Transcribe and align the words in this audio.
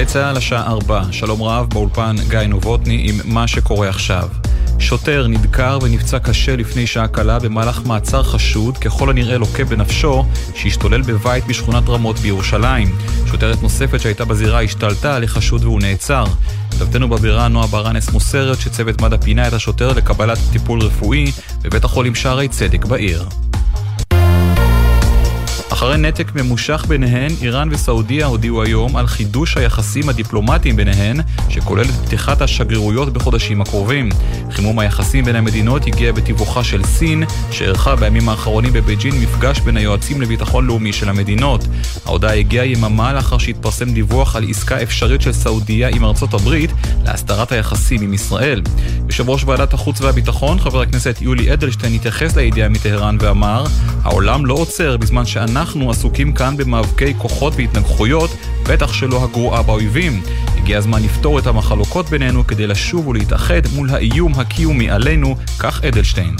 גלי 0.00 0.08
צה"ל 0.08 0.36
השעה 0.36 0.66
4, 0.66 1.02
שלום 1.10 1.42
רב 1.42 1.66
באולפן 1.70 2.16
גיא 2.28 2.38
נובוטני 2.38 3.06
עם 3.08 3.20
מה 3.24 3.48
שקורה 3.48 3.88
עכשיו. 3.88 4.28
שוטר 4.78 5.26
נדקר 5.26 5.78
ונפצע 5.82 6.18
קשה 6.18 6.56
לפני 6.56 6.86
שעה 6.86 7.08
קלה 7.08 7.38
במהלך 7.38 7.86
מעצר 7.86 8.22
חשוד, 8.22 8.78
ככל 8.78 9.10
הנראה 9.10 9.38
לוקה 9.38 9.64
בנפשו, 9.64 10.24
שהשתולל 10.54 11.02
בבית 11.02 11.46
בשכונת 11.46 11.88
רמות 11.88 12.18
בירושלים. 12.18 12.88
שוטרת 13.26 13.62
נוספת 13.62 14.00
שהייתה 14.00 14.24
בזירה 14.24 14.62
השתלטה 14.62 15.16
על 15.16 15.24
החשוד 15.24 15.64
והוא 15.64 15.80
נעצר. 15.80 16.24
כתבתנו 16.70 17.08
בבירה 17.08 17.48
נועה 17.48 17.66
ברנס 17.66 18.10
מוסרת 18.10 18.60
שצוות 18.60 19.00
מד"א 19.00 19.16
פינה 19.16 19.48
את 19.48 19.52
השוטר 19.52 19.92
לקבלת 19.92 20.38
טיפול 20.52 20.80
רפואי 20.80 21.32
בבית 21.62 21.84
החולים 21.84 22.14
שערי 22.14 22.48
צדק 22.48 22.84
בעיר. 22.84 23.28
אחרי 25.72 25.96
נתק 25.96 26.32
ממושך 26.34 26.84
ביניהן, 26.88 27.30
איראן 27.42 27.68
וסעודיה 27.72 28.26
הודיעו 28.26 28.62
היום 28.62 28.96
על 28.96 29.06
חידוש 29.06 29.56
היחסים 29.56 30.08
הדיפלומטיים 30.08 30.76
ביניהן, 30.76 31.16
שכולל 31.48 31.84
את 31.84 32.06
פתיחת 32.06 32.42
השגרירויות 32.42 33.12
בחודשים 33.12 33.60
הקרובים. 33.60 34.08
חימום 34.50 34.78
היחסים 34.78 35.24
בין 35.24 35.36
המדינות 35.36 35.86
הגיע 35.86 36.12
בתיווכה 36.12 36.64
של 36.64 36.84
סין, 36.84 37.22
שערכה 37.50 37.96
בימים 37.96 38.28
האחרונים 38.28 38.72
בבייג'ין 38.72 39.14
מפגש 39.20 39.60
בין 39.60 39.76
היועצים 39.76 40.20
לביטחון 40.20 40.66
לאומי 40.66 40.92
של 40.92 41.08
המדינות. 41.08 41.66
ההודעה 42.06 42.34
הגיעה 42.34 42.66
יממה 42.66 43.12
לאחר 43.12 43.38
שהתפרסם 43.38 43.92
דיווח 43.92 44.36
על 44.36 44.44
עסקה 44.50 44.82
אפשרית 44.82 45.20
של 45.20 45.32
סעודיה 45.32 45.88
עם 45.88 46.04
ארצות 46.04 46.34
הברית 46.34 46.70
להסדרת 47.04 47.52
היחסים 47.52 48.02
עם 48.02 48.14
ישראל. 48.14 48.62
יושב 49.06 49.30
ראש 49.30 49.44
ועדת 49.44 49.74
החוץ 49.74 50.00
והביטחון, 50.00 50.60
חבר 50.60 50.80
הכנסת 50.80 51.18
יולי 51.20 51.52
אדלשטיין, 51.52 51.94
התייחס 51.94 52.36
לידיעה 52.36 52.68
מטהרן 52.68 53.16
ואמר, 53.20 53.64
העולם 54.02 54.46
לא 54.46 54.54
עוצר 54.54 54.96
בזמן 54.96 55.26
שאנחנו 55.26 55.59
אנחנו 55.60 55.90
עסוקים 55.90 56.32
כאן 56.32 56.56
במאבקי 56.56 57.14
כוחות 57.18 57.52
והתנגחויות, 57.56 58.30
בטח 58.68 58.92
שלא 58.92 59.24
הגרועה 59.24 59.62
באויבים. 59.62 60.22
הגיע 60.56 60.78
הזמן 60.78 61.02
לפתור 61.02 61.38
את 61.38 61.46
המחלוקות 61.46 62.10
בינינו 62.10 62.46
כדי 62.46 62.66
לשוב 62.66 63.08
ולהתאחד 63.08 63.60
מול 63.74 63.90
האיום 63.90 64.32
הקיומי 64.34 64.90
עלינו, 64.90 65.36
כך 65.58 65.84
אדלשטיין. 65.84 66.36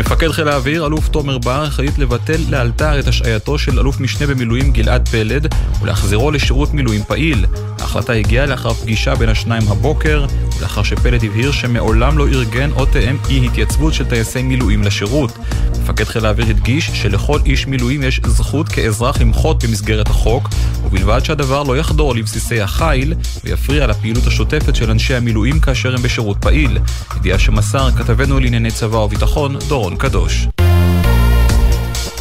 מפקד 0.00 0.30
חיל 0.30 0.48
האוויר, 0.48 0.86
אלוף 0.86 1.08
תומר 1.08 1.38
בר, 1.38 1.62
החליט 1.62 1.98
לבטל 1.98 2.40
לאלתר 2.48 2.98
את 2.98 3.08
השעייתו 3.08 3.58
של 3.58 3.78
אלוף 3.78 4.00
משנה 4.00 4.26
במילואים 4.26 4.72
גלעד 4.72 5.08
פלד 5.08 5.54
ולהחזירו 5.82 6.30
לשירות 6.30 6.74
מילואים 6.74 7.02
פעיל. 7.02 7.46
ההחלטה 7.80 8.12
הגיעה 8.12 8.46
לאחר 8.46 8.72
פגישה 8.72 9.14
בין 9.14 9.28
השניים 9.28 9.62
הבוקר, 9.68 10.26
ולאחר 10.58 10.82
שפלד 10.82 11.24
הבהיר 11.24 11.52
שמעולם 11.52 12.18
לא 12.18 12.28
ארגן 12.28 12.70
או 12.72 12.86
תאם 12.86 13.16
אי 13.28 13.46
התייצבות 13.46 13.94
של 13.94 14.04
טייסי 14.04 14.42
מילואים 14.42 14.82
לשירות. 14.82 15.38
מפקד 15.82 16.04
חיל 16.04 16.26
האוויר 16.26 16.46
הדגיש 16.46 16.90
שלכל 16.94 17.40
איש 17.46 17.66
מילואים 17.66 18.02
יש 18.02 18.20
זכות 18.26 18.68
כאזרח 18.68 19.20
למחות 19.20 19.64
במסגרת 19.64 20.08
החוק, 20.08 20.48
ובלבד 20.84 21.24
שהדבר 21.24 21.62
לא 21.62 21.76
יחדור 21.76 22.14
לבסיסי 22.14 22.60
החיל 22.60 23.14
ויפריע 23.44 23.86
לפעילות 23.86 24.26
השוטפת 24.26 24.76
של 24.76 24.90
אנשי 24.90 25.14
המילואים 25.14 25.60
כאשר 25.60 25.94
הם 25.94 26.02
בשירות 26.02 26.36
פעיל. 26.40 26.78
ידיעה 27.16 27.38
שמסר 27.38 27.90
כתבנו 27.90 28.40
לענייני 28.40 28.70
צבא 28.70 28.96
וביטחון, 28.96 29.56
דורון 29.68 29.89
קדוש. 29.96 30.48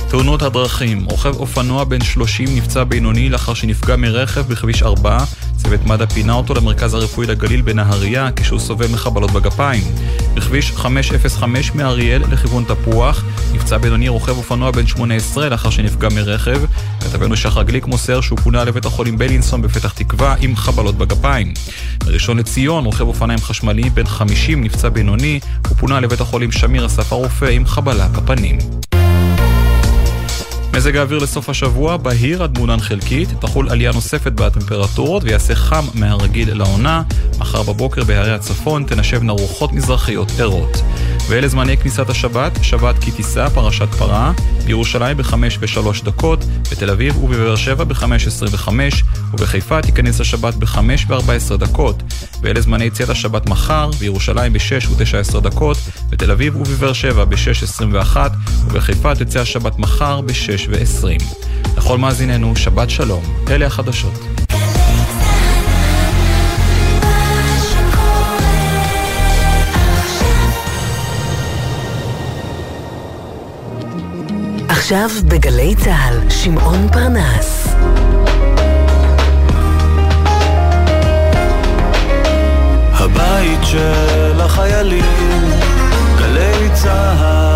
תאונות 0.09 0.41
הדרכים, 0.41 1.05
רוכב 1.05 1.35
אופנוע 1.35 1.83
בן 1.83 2.01
30 2.01 2.47
נפצע 2.55 2.83
בינוני 2.83 3.29
לאחר 3.29 3.53
שנפגע 3.53 3.95
מרכב 3.95 4.41
בכביש 4.41 4.83
4 4.83 5.17
צוות 5.63 5.85
מד"א 5.85 6.05
פינה 6.05 6.33
אותו 6.33 6.53
למרכז 6.53 6.93
הרפואי 6.93 7.27
לגליל 7.27 7.61
בנהריה 7.61 8.29
כשהוא 8.35 8.59
סובל 8.59 8.87
מחבלות 8.87 9.31
בגפיים. 9.31 9.83
בכביש 10.33 10.71
505 10.71 11.75
מאריאל 11.75 12.21
לכיוון 12.31 12.63
תפוח 12.63 13.23
נפצע 13.53 13.77
בינוני 13.77 14.09
רוכב 14.09 14.37
אופנוע 14.37 14.71
בן 14.71 14.87
18 14.87 15.49
לאחר 15.49 15.69
שנפגע 15.69 16.09
מרכב. 16.15 16.61
כתבנו 16.99 17.37
שחר 17.37 17.63
גליק 17.63 17.85
מוסר 17.85 18.21
שהוא 18.21 18.39
פונה 18.39 18.63
לבית 18.63 18.85
החולים 18.85 19.17
בלינסון 19.17 19.61
בפתח 19.61 19.93
תקווה 19.93 20.35
עם 20.41 20.55
חבלות 20.55 20.95
בגפיים. 20.95 21.53
בראשון 22.05 22.37
לציון 22.37 22.85
רוכב 22.85 23.07
אופניים 23.07 23.39
חשמלי 23.39 23.89
בן 23.89 24.05
50 24.05 24.63
נפצע 24.63 24.89
בינוני 24.89 25.39
ופונה 25.71 25.99
לבית 25.99 26.21
החולים 26.21 26.51
שמיר 26.51 26.85
אסף 26.85 27.13
הרופא 27.13 27.45
עם 27.45 27.65
חבלה 27.65 28.07
בפנים. 28.07 28.57
מזג 30.79 30.95
האוויר 30.95 31.19
לסוף 31.19 31.49
השבוע, 31.49 31.97
בהיר 31.97 32.43
עד 32.43 32.57
מעונן 32.57 32.79
חלקית, 32.79 33.29
תחול 33.41 33.69
עלייה 33.69 33.91
נוספת 33.91 34.31
בטמפרטורות 34.31 35.23
ויעשה 35.23 35.55
חם 35.55 35.85
מהרגיל 35.93 36.57
לעונה. 36.57 37.03
מחר 37.39 37.63
בבוקר 37.63 38.03
בהרי 38.03 38.31
הצפון 38.31 38.83
תנשבנה 38.83 39.31
רוחות 39.31 39.73
מזרחיות 39.73 40.31
ערות. 40.39 40.77
ואלה 41.29 41.47
זמני 41.47 41.77
כניסת 41.77 42.09
השבת, 42.09 42.51
שבת 42.61 42.99
כי 42.99 43.11
תישא, 43.11 43.49
פרשת 43.49 43.89
פרה, 43.97 44.31
בירושלים 44.65 45.17
ב-5 45.17 45.33
ו-3 45.59 46.05
דקות, 46.05 46.43
בתל 46.71 46.89
אביב 46.89 47.23
ובבאר 47.23 47.55
שבע 47.55 47.83
ב-5.25, 47.83 48.69
ובחיפה 49.33 49.81
תיכנס 49.81 50.21
השבת 50.21 50.55
ב-5 50.55 50.77
ו-14 51.07 51.57
דקות. 51.57 52.03
ואלה 52.41 52.61
זמני 52.61 52.83
יציאת 52.83 53.09
השבת 53.09 53.49
מחר, 53.49 53.89
בירושלים 53.99 54.53
ב-6 54.53 54.89
ו-19 54.89 55.39
דקות, 55.39 55.77
בתל 56.09 56.31
אביב 56.31 56.55
ובבאר 56.55 56.93
שבע 56.93 57.25
ב-6.21, 57.25 58.17
ובחיפה 58.65 59.15
תצא 59.15 59.39
השבת 59.39 59.79
מחר 59.79 60.21
ב-6 60.21 60.69
ו-20. 60.69 61.23
לכל 61.77 61.97
מאזיננו, 61.97 62.55
שבת 62.55 62.89
שלום. 62.89 63.23
אלה 63.49 63.65
החדשות. 63.65 64.13
עכשיו 74.91 75.09
בגלי 75.27 75.75
צה"ל, 75.75 76.29
שמעון 76.29 76.87
פרנס. 76.91 77.67
הבית 82.93 83.59
של 83.63 84.41
החיילים, 84.41 85.51
גלי 86.17 86.69
צה"ל 86.73 87.48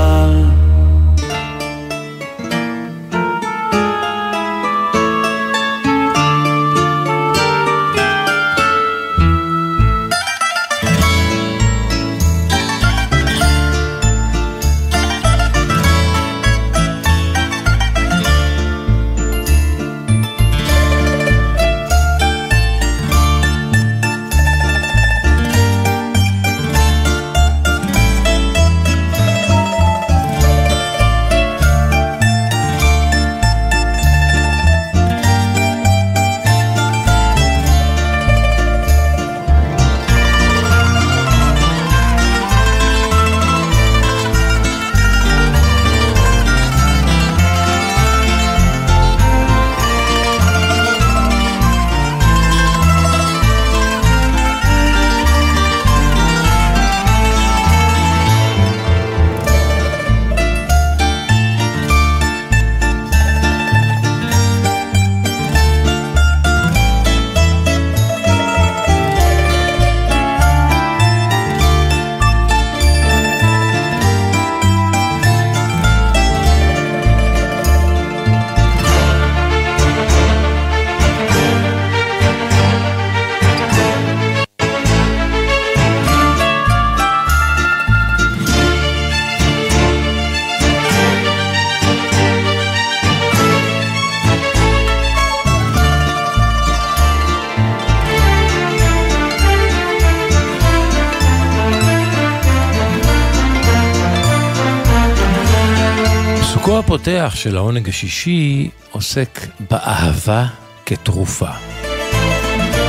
הפותח 106.94 107.34
של 107.36 107.58
העונג 107.58 107.90
השישי 107.90 108.70
עוסק 108.92 109.40
באהבה 109.72 110.46
כתרופה. 110.86 111.50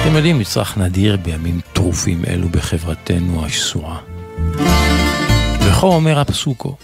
אתם 0.02 0.16
יודעים, 0.16 0.38
מצרך 0.38 0.78
נדיר 0.78 1.16
בימים 1.16 1.60
טרופים 1.72 2.22
אלו 2.28 2.48
בחברתנו 2.48 3.46
השסועה. 3.46 3.98
וכה 5.60 5.86
אומר 5.86 6.18
הפסוקו, 6.18 6.76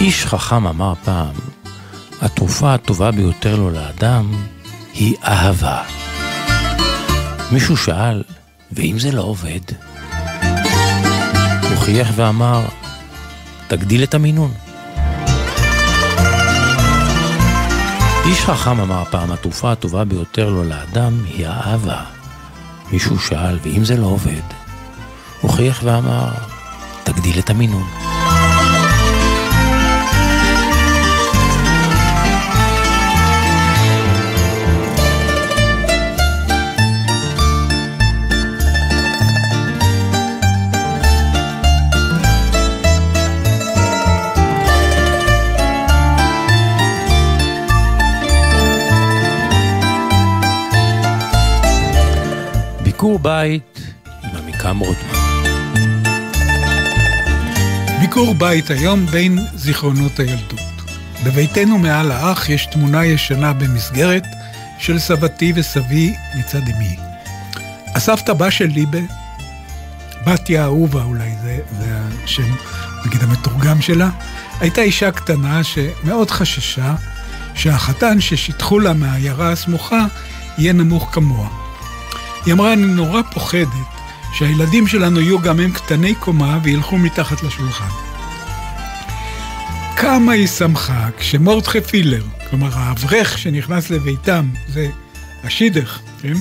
איש 0.00 0.26
חכם 0.26 0.66
אמר 0.66 0.94
פעם, 1.04 1.34
התרופה 2.20 2.74
הטובה 2.74 3.10
ביותר 3.10 3.56
לו 3.56 3.70
לאדם 3.70 4.32
היא 4.94 5.14
אהבה. 5.24 5.82
מישהו 7.52 7.76
שאל, 7.76 8.22
ואם 8.72 8.96
זה 8.98 9.12
לא 9.12 9.22
עובד? 9.22 9.60
הוא 11.62 11.78
חייך 11.78 12.08
ואמר, 12.16 12.64
תגדיל 13.68 14.02
את 14.02 14.14
המינון. 14.14 14.63
איש 18.26 18.44
חכם 18.44 18.80
אמר 18.80 19.04
פעם, 19.10 19.32
התרופה 19.32 19.72
הטובה 19.72 20.04
ביותר 20.04 20.50
לו 20.50 20.64
לאדם 20.64 21.12
היא 21.24 21.46
האהבה. 21.46 22.02
מישהו 22.92 23.18
שאל, 23.18 23.58
ואם 23.62 23.84
זה 23.84 23.96
לא 23.96 24.06
עובד? 24.06 24.42
הוא 25.40 25.50
חייך 25.50 25.80
ואמר, 25.84 26.28
תגדיל 27.04 27.38
את 27.38 27.50
המינון. 27.50 28.13
בית 53.24 53.80
עם 54.22 54.36
עמיקם 54.36 54.78
רוטמן. 54.78 55.18
ביקור 58.00 58.34
בית 58.34 58.70
היום 58.70 59.06
בין 59.06 59.38
זיכרונות 59.54 60.18
הילדות. 60.18 60.60
בביתנו 61.24 61.78
מעל 61.78 62.12
האח 62.12 62.48
יש 62.48 62.66
תמונה 62.66 63.06
ישנה 63.06 63.52
במסגרת 63.52 64.24
של 64.78 64.98
סבתי 64.98 65.52
וסבי 65.56 66.14
מצד 66.38 66.68
אמי. 66.76 66.96
הסבתא 67.94 68.32
בא 68.32 68.50
של 68.50 68.66
ליבה, 68.66 68.98
בתיה 70.26 70.64
אהובה 70.64 71.02
אולי, 71.02 71.30
זה, 71.42 71.58
זה 71.78 71.98
השם, 72.24 72.54
נגיד, 73.06 73.22
המתורגם 73.22 73.82
שלה, 73.82 74.10
הייתה 74.60 74.80
אישה 74.80 75.10
קטנה 75.10 75.64
שמאוד 75.64 76.30
חששה 76.30 76.94
שהחתן 77.54 78.20
ששיטחו 78.20 78.78
לה 78.78 78.92
מהעיירה 78.92 79.52
הסמוכה 79.52 80.04
יהיה 80.58 80.72
נמוך 80.72 81.08
כמוה. 81.12 81.63
היא 82.46 82.54
אמרה, 82.54 82.72
אני 82.72 82.86
נורא 82.86 83.22
פוחדת 83.22 83.68
שהילדים 84.34 84.86
שלנו 84.86 85.20
יהיו 85.20 85.40
גם 85.40 85.60
הם 85.60 85.72
קטני 85.72 86.14
קומה 86.14 86.58
וילכו 86.62 86.98
מתחת 86.98 87.42
לשולחן. 87.42 87.88
כמה 89.96 90.32
היא 90.32 90.46
שמחה 90.46 91.08
כשמורדכי 91.18 91.80
פילר, 91.80 92.22
כלומר 92.50 92.68
האברך 92.72 93.38
שנכנס 93.38 93.90
לביתם, 93.90 94.48
זה 94.68 94.88
השידך, 95.44 95.98
כן? 96.22 96.34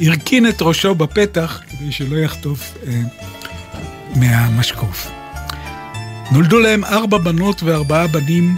הרכין 0.00 0.48
את 0.48 0.62
ראשו 0.62 0.94
בפתח 0.94 1.60
כדי 1.70 1.92
שלא 1.92 2.16
יחטוף 2.16 2.74
אה, 2.86 3.00
מהמשקוף. 4.16 5.10
נולדו 6.30 6.58
להם 6.58 6.84
ארבע 6.84 7.18
בנות 7.18 7.62
וארבעה 7.62 8.06
בנים, 8.06 8.56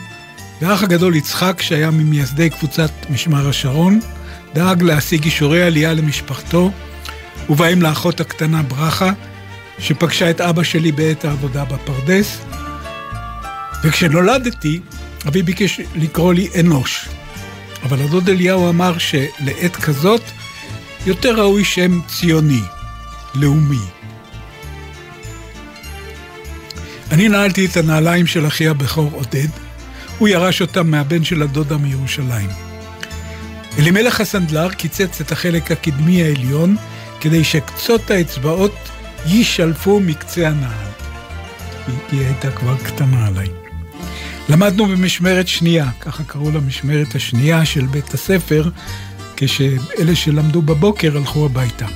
והאח 0.60 0.82
הגדול 0.82 1.14
יצחק, 1.14 1.62
שהיה 1.62 1.90
ממייסדי 1.90 2.50
קבוצת 2.50 2.90
משמר 3.10 3.48
השרון, 3.48 4.00
דאג 4.54 4.82
להשיג 4.82 5.24
אישורי 5.24 5.62
עלייה 5.62 5.94
למשפחתו, 5.94 6.70
ובהם 7.50 7.82
לאחות 7.82 8.20
הקטנה 8.20 8.62
ברכה, 8.62 9.10
שפגשה 9.78 10.30
את 10.30 10.40
אבא 10.40 10.62
שלי 10.62 10.92
בעת 10.92 11.24
העבודה 11.24 11.64
בפרדס. 11.64 12.38
וכשנולדתי, 13.84 14.80
אבי 15.28 15.42
ביקש 15.42 15.80
לקרוא 15.94 16.34
לי 16.34 16.48
אנוש. 16.60 17.08
אבל 17.82 18.02
הדוד 18.02 18.28
אליהו 18.28 18.68
אמר 18.68 18.98
שלעת 18.98 19.76
כזאת 19.76 20.22
יותר 21.06 21.40
ראוי 21.40 21.64
שם 21.64 22.00
ציוני, 22.06 22.60
לאומי. 23.34 23.84
אני 27.10 27.28
נעלתי 27.28 27.66
את 27.66 27.76
הנעליים 27.76 28.26
של 28.26 28.46
אחי 28.46 28.68
הבכור 28.68 29.10
עודד, 29.12 29.48
הוא 30.18 30.28
ירש 30.28 30.60
אותם 30.60 30.90
מהבן 30.90 31.24
של 31.24 31.42
הדודה 31.42 31.76
מירושלים. 31.76 32.68
אלימלך 33.79 34.20
הסנדלר 34.20 34.73
קיצץ 34.73 35.20
את 35.20 35.32
החלק 35.32 35.73
הקדמי 35.73 36.23
העליון 36.23 36.76
כדי 37.20 37.44
שקצות 37.44 38.11
האצבעות 38.11 38.75
יישלפו 39.26 40.00
מקצה 40.00 40.49
הנעל. 40.49 40.88
היא, 42.12 42.26
הייתה 42.26 42.50
כבר 42.50 42.76
קטנה 42.76 43.26
עליי. 43.26 43.49
למדנו 44.49 44.87
במשמרת 44.87 45.49
שנייה, 45.49 45.91
ככה 46.00 46.25
קראו 46.25 46.50
למשמרת 46.50 47.15
השנייה 47.15 47.65
של 47.65 47.87
בית 47.87 48.15
הספר, 48.15 48.70
כשאלה 49.37 50.15
שלמדו 50.15 50.62
בבוקר 50.62 51.17
הלכו 51.17 51.47
הביתה. 51.47 51.87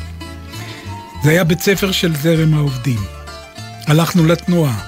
זה 1.24 1.30
היה 1.30 1.44
בית 1.44 1.60
ספר 1.60 1.92
של 1.92 2.16
זרם 2.16 2.54
העובדים. 2.54 2.98
הלכנו 3.86 4.26
לתנועה. 4.26 4.78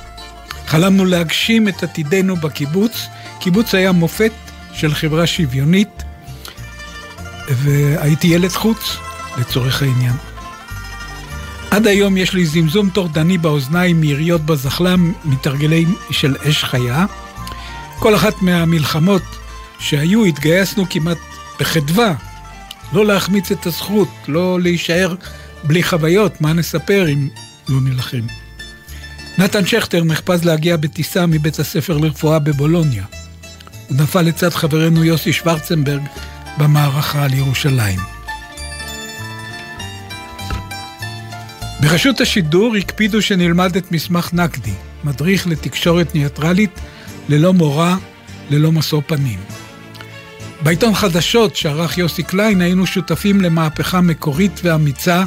חלמנו 0.67 1.05
להגשים 1.05 1.69
את 1.69 1.83
עתידנו 1.83 2.37
בקיבוץ. 2.37 3.07
קיבוץ 3.41 3.75
היה 3.75 3.93
מופת 3.93 4.33
של 4.73 4.95
חברה 4.95 5.27
שוויונית, 5.27 6.03
והייתי 7.49 8.27
ילד 8.27 8.53
חוץ, 8.53 8.97
לצורך 9.39 9.83
העניין. 9.83 10.17
עד 11.71 11.87
היום 11.87 12.17
יש 12.17 12.35
לי 12.35 12.47
זמזום 12.47 12.91
טורדני 12.91 13.39
באוזניים 13.39 14.01
מיריות 14.01 14.41
בזחלם, 14.41 15.13
מתרגלי 15.25 15.87
של 16.11 16.37
אש 16.49 16.65
חיה. 16.65 17.07
כל 17.99 18.15
אחת 18.15 18.43
מהמלחמות 18.43 19.23
שהיו, 19.79 20.25
התגייסנו 20.25 20.85
כמעט 20.91 21.19
בחדווה. 21.61 22.15
לא 22.93 23.07
להחמיץ 23.07 23.51
את 23.51 23.67
הזכות, 23.67 24.09
לא 24.29 24.61
להישאר 24.61 25.15
בלי 25.65 25.83
חוויות, 25.83 26.41
מה 26.41 26.53
נספר 26.53 27.09
אם 27.09 27.29
לא 27.69 27.81
נילחם. 27.81 28.27
נתן 29.39 29.67
שכטר 29.67 30.05
נחפז 30.05 30.45
להגיע 30.45 30.77
בטיסה 30.77 31.27
מבית 31.27 31.59
הספר 31.59 31.99
לרפואה 31.99 32.39
בבולוניה. 32.39 33.05
הוא 33.89 33.97
נפל 33.97 34.23
לצד 34.23 34.51
חברנו 34.51 35.05
יוסי 35.05 35.33
שוורצנברג 35.33 36.03
במערכה 36.59 37.25
על 37.25 37.35
ירושלים. 37.35 37.99
ברשות 41.81 42.21
השידור 42.21 42.77
הקפידו 42.77 43.23
שנלמד 43.23 43.77
את 43.77 43.93
מסמך 43.93 44.31
נקדי, 44.33 44.75
מדריך 45.05 45.47
לתקשורת 45.47 46.15
ניטרלית 46.15 46.81
ללא 47.29 47.53
מורא, 47.53 47.95
ללא 48.51 48.73
משוא 48.73 49.03
פנים. 49.07 49.39
בעיתון 50.63 50.95
חדשות 50.95 51.57
שערך 51.57 51.99
יוסי 51.99 52.23
קליין 52.23 52.61
היינו 52.61 52.87
שותפים 52.87 53.41
למהפכה 53.41 54.01
מקורית 54.01 54.61
ואמיצה 54.63 55.25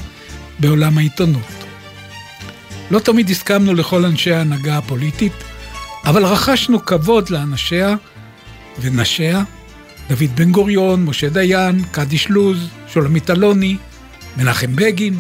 בעולם 0.60 0.98
העיתונות. 0.98 1.64
לא 2.92 3.00
תמיד 3.00 3.30
הסכמנו 3.30 3.74
לכל 3.74 4.06
אנשי 4.06 4.32
ההנהגה 4.32 4.78
הפוליטית, 4.78 5.34
אבל 6.06 6.26
רכשנו 6.26 6.86
כבוד 6.86 7.30
לאנשיה 7.30 7.96
ונשיה, 8.82 9.44
דוד 10.10 10.36
בן 10.36 10.52
גוריון, 10.52 11.06
משה 11.06 11.30
דיין, 11.30 11.84
קדיש 11.92 12.30
לוז, 12.30 12.68
שולמית 12.88 13.30
אלוני, 13.30 13.78
מנחם 14.38 14.76
בגין, 14.76 15.20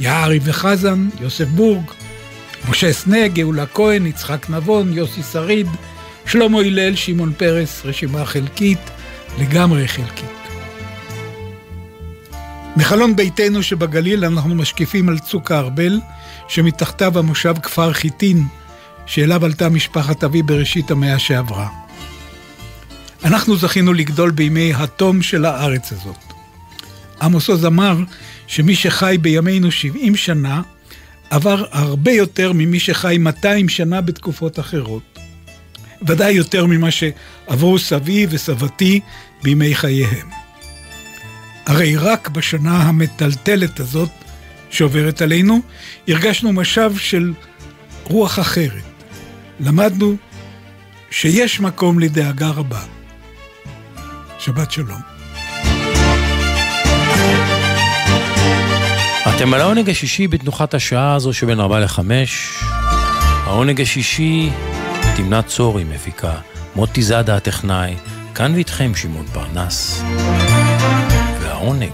יערי 0.00 0.40
וחזן, 0.42 1.08
יוסף 1.20 1.48
בורג, 1.48 1.84
משה 2.68 2.92
סנה, 2.92 3.28
גאולה 3.28 3.66
כהן, 3.66 4.06
יצחק 4.06 4.50
נבון, 4.50 4.92
יוסי 4.92 5.22
שריד, 5.32 5.66
שלמה 6.26 6.60
הלל, 6.60 6.96
שמעון 6.96 7.32
פרס, 7.36 7.82
רשימה 7.84 8.24
חלקית, 8.24 8.90
לגמרי 9.38 9.88
חלקית. 9.88 10.42
מחלון 12.76 13.16
ביתנו 13.16 13.62
שבגליל 13.62 14.24
אנחנו 14.24 14.54
משקיפים 14.54 15.08
על 15.08 15.18
צוק 15.18 15.50
הארבל, 15.50 16.00
שמתחתיו 16.48 17.18
המושב 17.18 17.54
כפר 17.62 17.92
חיטין, 17.92 18.44
שאליו 19.06 19.44
עלתה 19.44 19.68
משפחת 19.68 20.24
אבי 20.24 20.42
בראשית 20.42 20.90
המאה 20.90 21.18
שעברה. 21.18 21.81
אנחנו 23.24 23.56
זכינו 23.56 23.92
לגדול 23.92 24.30
בימי 24.30 24.72
התום 24.74 25.22
של 25.22 25.44
הארץ 25.44 25.92
הזאת. 25.92 26.16
עמוס 27.22 27.48
עוז 27.48 27.66
אמר 27.66 27.96
שמי 28.46 28.74
שחי 28.74 29.16
בימינו 29.20 29.70
70 29.70 30.16
שנה, 30.16 30.62
עבר 31.30 31.64
הרבה 31.70 32.12
יותר 32.12 32.52
ממי 32.52 32.80
שחי 32.80 33.16
200 33.18 33.68
שנה 33.68 34.00
בתקופות 34.00 34.58
אחרות. 34.58 35.18
ודאי 36.06 36.32
יותר 36.32 36.66
ממה 36.66 36.88
שעברו 36.90 37.78
סבי 37.78 38.26
וסבתי 38.30 39.00
בימי 39.42 39.74
חייהם. 39.74 40.28
הרי 41.66 41.96
רק 41.96 42.28
בשנה 42.28 42.82
המטלטלת 42.82 43.80
הזאת 43.80 44.10
שעוברת 44.70 45.22
עלינו, 45.22 45.60
הרגשנו 46.08 46.52
משב 46.52 46.92
של 46.98 47.32
רוח 48.04 48.38
אחרת. 48.38 48.84
למדנו 49.60 50.16
שיש 51.10 51.60
מקום 51.60 51.98
לדאגה 51.98 52.48
רבה. 52.48 52.82
שבת 54.44 54.70
שלום. 54.70 55.00
אתם 59.28 59.54
על 59.54 59.60
העונג 59.60 59.90
השישי 59.90 60.28
בתנוחת 60.28 60.74
השעה 60.74 61.14
הזו 61.14 61.32
שבין 61.32 61.60
4 61.60 61.80
ל-5. 61.80 61.98
העונג 63.44 63.80
השישי, 63.80 64.50
תמנת 65.16 65.46
צורי 65.46 65.84
מפיקה, 65.84 66.34
מוטי 66.76 67.02
זאדה 67.02 67.36
הטכנאי, 67.36 67.96
כאן 68.34 68.54
ואיתכם 68.54 68.92
שמעון 68.94 69.26
פרנס. 69.26 70.02
והעונג, 71.40 71.92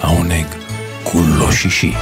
העונג 0.00 0.46
כולו 1.02 1.52
שישי. 1.52 1.94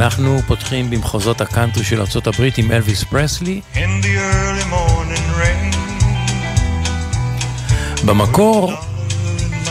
אנחנו 0.00 0.40
פותחים 0.46 0.90
במחוזות 0.90 1.40
הקאנטרי 1.40 1.84
של 1.84 2.00
ארה"ב 2.00 2.48
עם 2.56 2.72
אלוויס 2.72 3.04
פרסלי. 3.04 3.60
במקור 8.04 8.72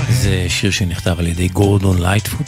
זה 0.10 0.46
שיר 0.50 0.72
שנכתב 0.72 1.16
על 1.20 1.28
ידי 1.28 1.48
גורדון 1.48 2.02
לייטפוט. 2.02 2.48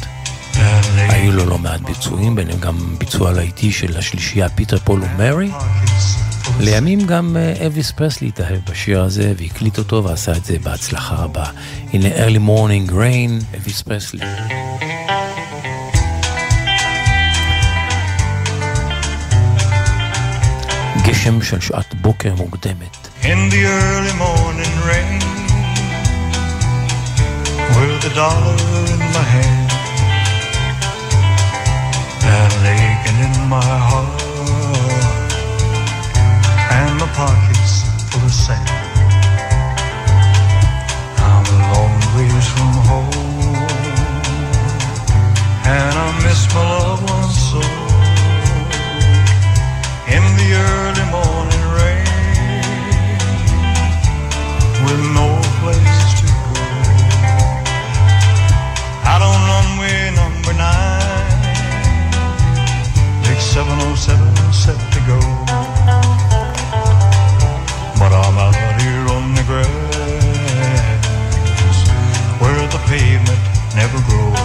היו 0.95 1.31
לו 1.31 1.45
לא 1.45 1.57
מעט 1.57 1.81
ביצועים, 1.81 2.35
ביניהם 2.35 2.59
גם 2.59 2.95
ביצוע 2.97 3.31
להיטי 3.31 3.71
של 3.71 3.97
השלישייה 3.97 4.49
פיטר 4.49 4.77
פול 4.77 5.01
ומרי. 5.03 5.51
לימים 6.59 7.05
גם 7.05 7.37
אה, 7.37 7.53
אלוויס 7.61 7.91
פרסלי 7.91 8.27
התאהב 8.27 8.59
בשיר 8.71 9.01
הזה 9.01 9.33
והקליט 9.37 9.77
אותו 9.77 10.03
ועשה 10.03 10.31
את 10.31 10.45
זה 10.45 10.57
בהצלחה 10.63 11.15
רבה. 11.15 11.45
הנה 11.93 12.09
early 12.09 12.39
morning 12.47 12.91
rain, 12.91 13.55
אלוויס 13.55 13.81
פרסלי. 13.81 14.25
גשם 21.30 21.42
של 21.42 21.60
שעת 21.60 21.94
בוקר 21.94 22.34
מוקדמת. 22.34 23.08
In 23.22 23.50
the 23.50 23.62
early 23.64 24.14
morning 24.24 24.74
rain 24.88 25.20
With 27.74 28.10
a 28.10 28.14
dollar 28.20 28.56
in 28.94 29.02
my 29.16 29.26
hand 29.34 29.70
And 32.36 32.54
aching 32.74 33.20
in 33.26 33.36
my 33.54 33.72
heart 33.88 34.20
And 36.76 36.92
my 37.00 37.08
pockets 37.18 37.74
full 38.10 38.24
of 38.30 38.34
sand 38.44 38.70
I'm 41.30 41.46
a 41.54 41.58
long 41.72 41.96
ways 42.14 42.46
from 42.54 42.72
home 42.88 43.56
And 45.76 45.94
I 46.04 46.06
miss 46.24 46.40
my 46.54 46.64
loved 46.72 47.02
ones 47.10 47.36
so 47.50 47.79
In 50.11 50.23
the 50.35 50.49
early 50.67 51.05
morning 51.15 51.63
rain 51.71 52.03
with 54.83 55.01
no 55.15 55.27
place 55.61 56.03
to 56.19 56.25
go. 56.27 56.63
Out 59.11 59.21
on 59.29 59.39
runway 59.51 60.11
number 60.21 60.53
nine, 60.53 61.39
big 63.23 63.39
707 63.39 64.51
set 64.51 64.79
to 64.95 64.99
go. 65.07 65.19
But 67.99 68.11
I'm 68.11 68.37
out 68.45 68.57
here 68.81 69.05
on 69.15 69.25
the 69.37 69.43
grass 69.49 69.71
where 72.41 72.67
the 72.67 72.81
pavement 72.91 73.43
never 73.79 73.99
grows, 74.09 74.39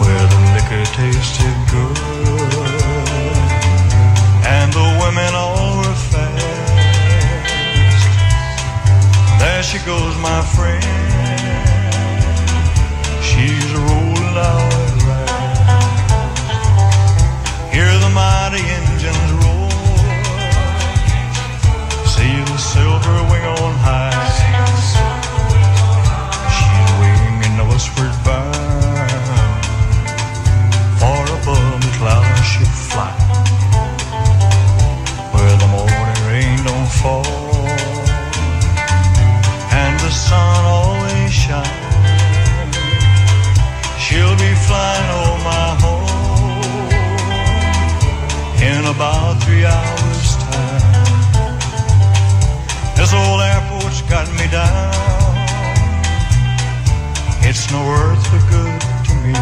where 0.00 0.24
the 0.32 0.38
liquor 0.54 0.84
tasted 0.98 1.56
good 1.70 2.69
and 4.70 4.78
the 4.78 4.90
women 5.04 5.34
all 5.34 5.78
were 5.78 5.94
fast. 5.94 6.46
There 9.40 9.62
she 9.62 9.78
goes, 9.84 10.16
my 10.18 10.42
friend. 10.54 10.84
She's 13.22 13.72
rolling 13.74 14.36
out 14.36 14.74
at 14.84 14.96
last. 15.08 16.50
Hear 17.74 17.90
the 17.98 18.10
mighty 18.10 18.62
engines 18.78 19.32
roar. 19.42 19.70
See 22.14 22.36
the 22.50 22.58
silver 22.58 23.16
wing 23.30 23.44
on 23.44 23.74
high. 23.86 24.18
She's 26.56 26.90
winging 27.00 27.58
westward 27.68 28.14
bound. 28.24 28.59
Three 49.50 49.66
hours' 49.66 50.36
time. 50.46 50.82
This 52.94 53.12
old 53.12 53.40
airport's 53.42 54.02
got 54.02 54.28
me 54.38 54.46
down. 54.46 54.94
It's 57.42 57.70
no 57.72 57.80
earth 57.98 58.24
but 58.30 58.42
good 58.54 58.80
to 59.06 59.14
me. 59.24 59.34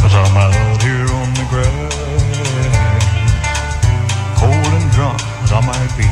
Cause 0.00 0.14
I'm 0.20 0.36
out 0.44 0.82
here 0.82 1.08
on 1.20 1.28
the 1.40 1.46
grass 1.52 1.94
cold 4.40 4.72
and 4.78 4.90
drunk 4.92 5.20
as 5.44 5.52
I 5.52 5.60
might 5.70 5.92
be. 6.00 6.08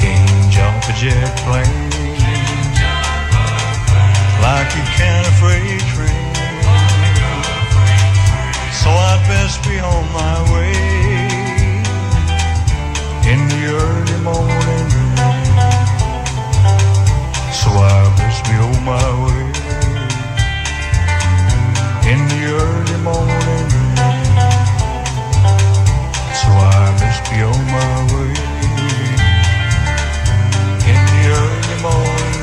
Can't 0.00 0.52
jump 0.56 0.88
a 0.88 0.94
jet 1.00 1.32
plane 1.44 1.90
like 4.46 4.70
you 4.76 4.84
can 4.96 5.20
a 5.24 5.32
freight 5.40 5.80
train. 5.92 6.15
So 8.86 8.92
I'd 8.92 9.20
best 9.26 9.58
be 9.64 9.80
on 9.80 10.04
my 10.12 10.36
way 10.52 10.70
in 13.32 13.40
the 13.50 13.62
early 13.82 14.18
morning. 14.22 14.88
So 17.50 17.68
I 17.68 18.14
best 18.16 18.44
be 18.44 18.54
on 18.66 18.78
my 18.84 19.08
way 19.24 19.42
in 22.12 22.20
the 22.30 22.40
early 22.62 22.98
morning. 23.02 23.66
So 26.40 26.48
I 26.54 26.94
must 27.00 27.22
be 27.28 27.38
on 27.42 27.60
my 27.74 27.92
way 28.14 28.30
in 30.90 31.00
the 31.10 31.22
early 31.34 31.76
morning. 31.82 32.35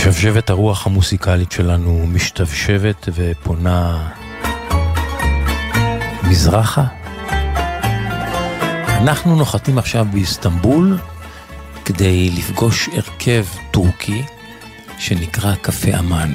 ושבשבת 0.00 0.50
הרוח 0.50 0.86
המוסיקלית 0.86 1.52
שלנו 1.52 2.06
משתבשבת 2.06 3.08
ופונה 3.14 4.08
מזרחה. 6.22 6.84
אנחנו 8.88 9.36
נוחתים 9.36 9.78
עכשיו 9.78 10.06
באיסטנבול 10.12 10.98
כדי 11.84 12.30
לפגוש 12.30 12.88
הרכב 12.88 13.44
טורקי 13.70 14.22
שנקרא 14.98 15.54
קפה 15.54 15.98
אמן. 15.98 16.32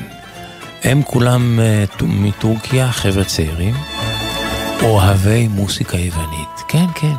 הם 0.84 1.02
כולם 1.04 1.60
uh, 1.60 2.04
מטורקיה, 2.04 2.92
חבר'ה 2.92 3.24
צעירים, 3.24 3.76
אוהבי 4.82 5.48
מוסיקה 5.48 5.98
יוונית. 5.98 6.62
כן, 6.68 6.86
כן. 6.96 7.16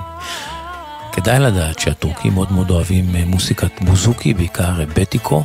כדאי 1.12 1.40
לדעת 1.40 1.78
שהטורקים 1.78 2.34
מאוד 2.34 2.52
מאוד 2.52 2.70
אוהבים 2.70 3.04
uh, 3.14 3.26
מוסיקת 3.26 3.82
בוזוקי, 3.82 4.34
בעיקר 4.34 4.72
בטיקו, 4.96 5.44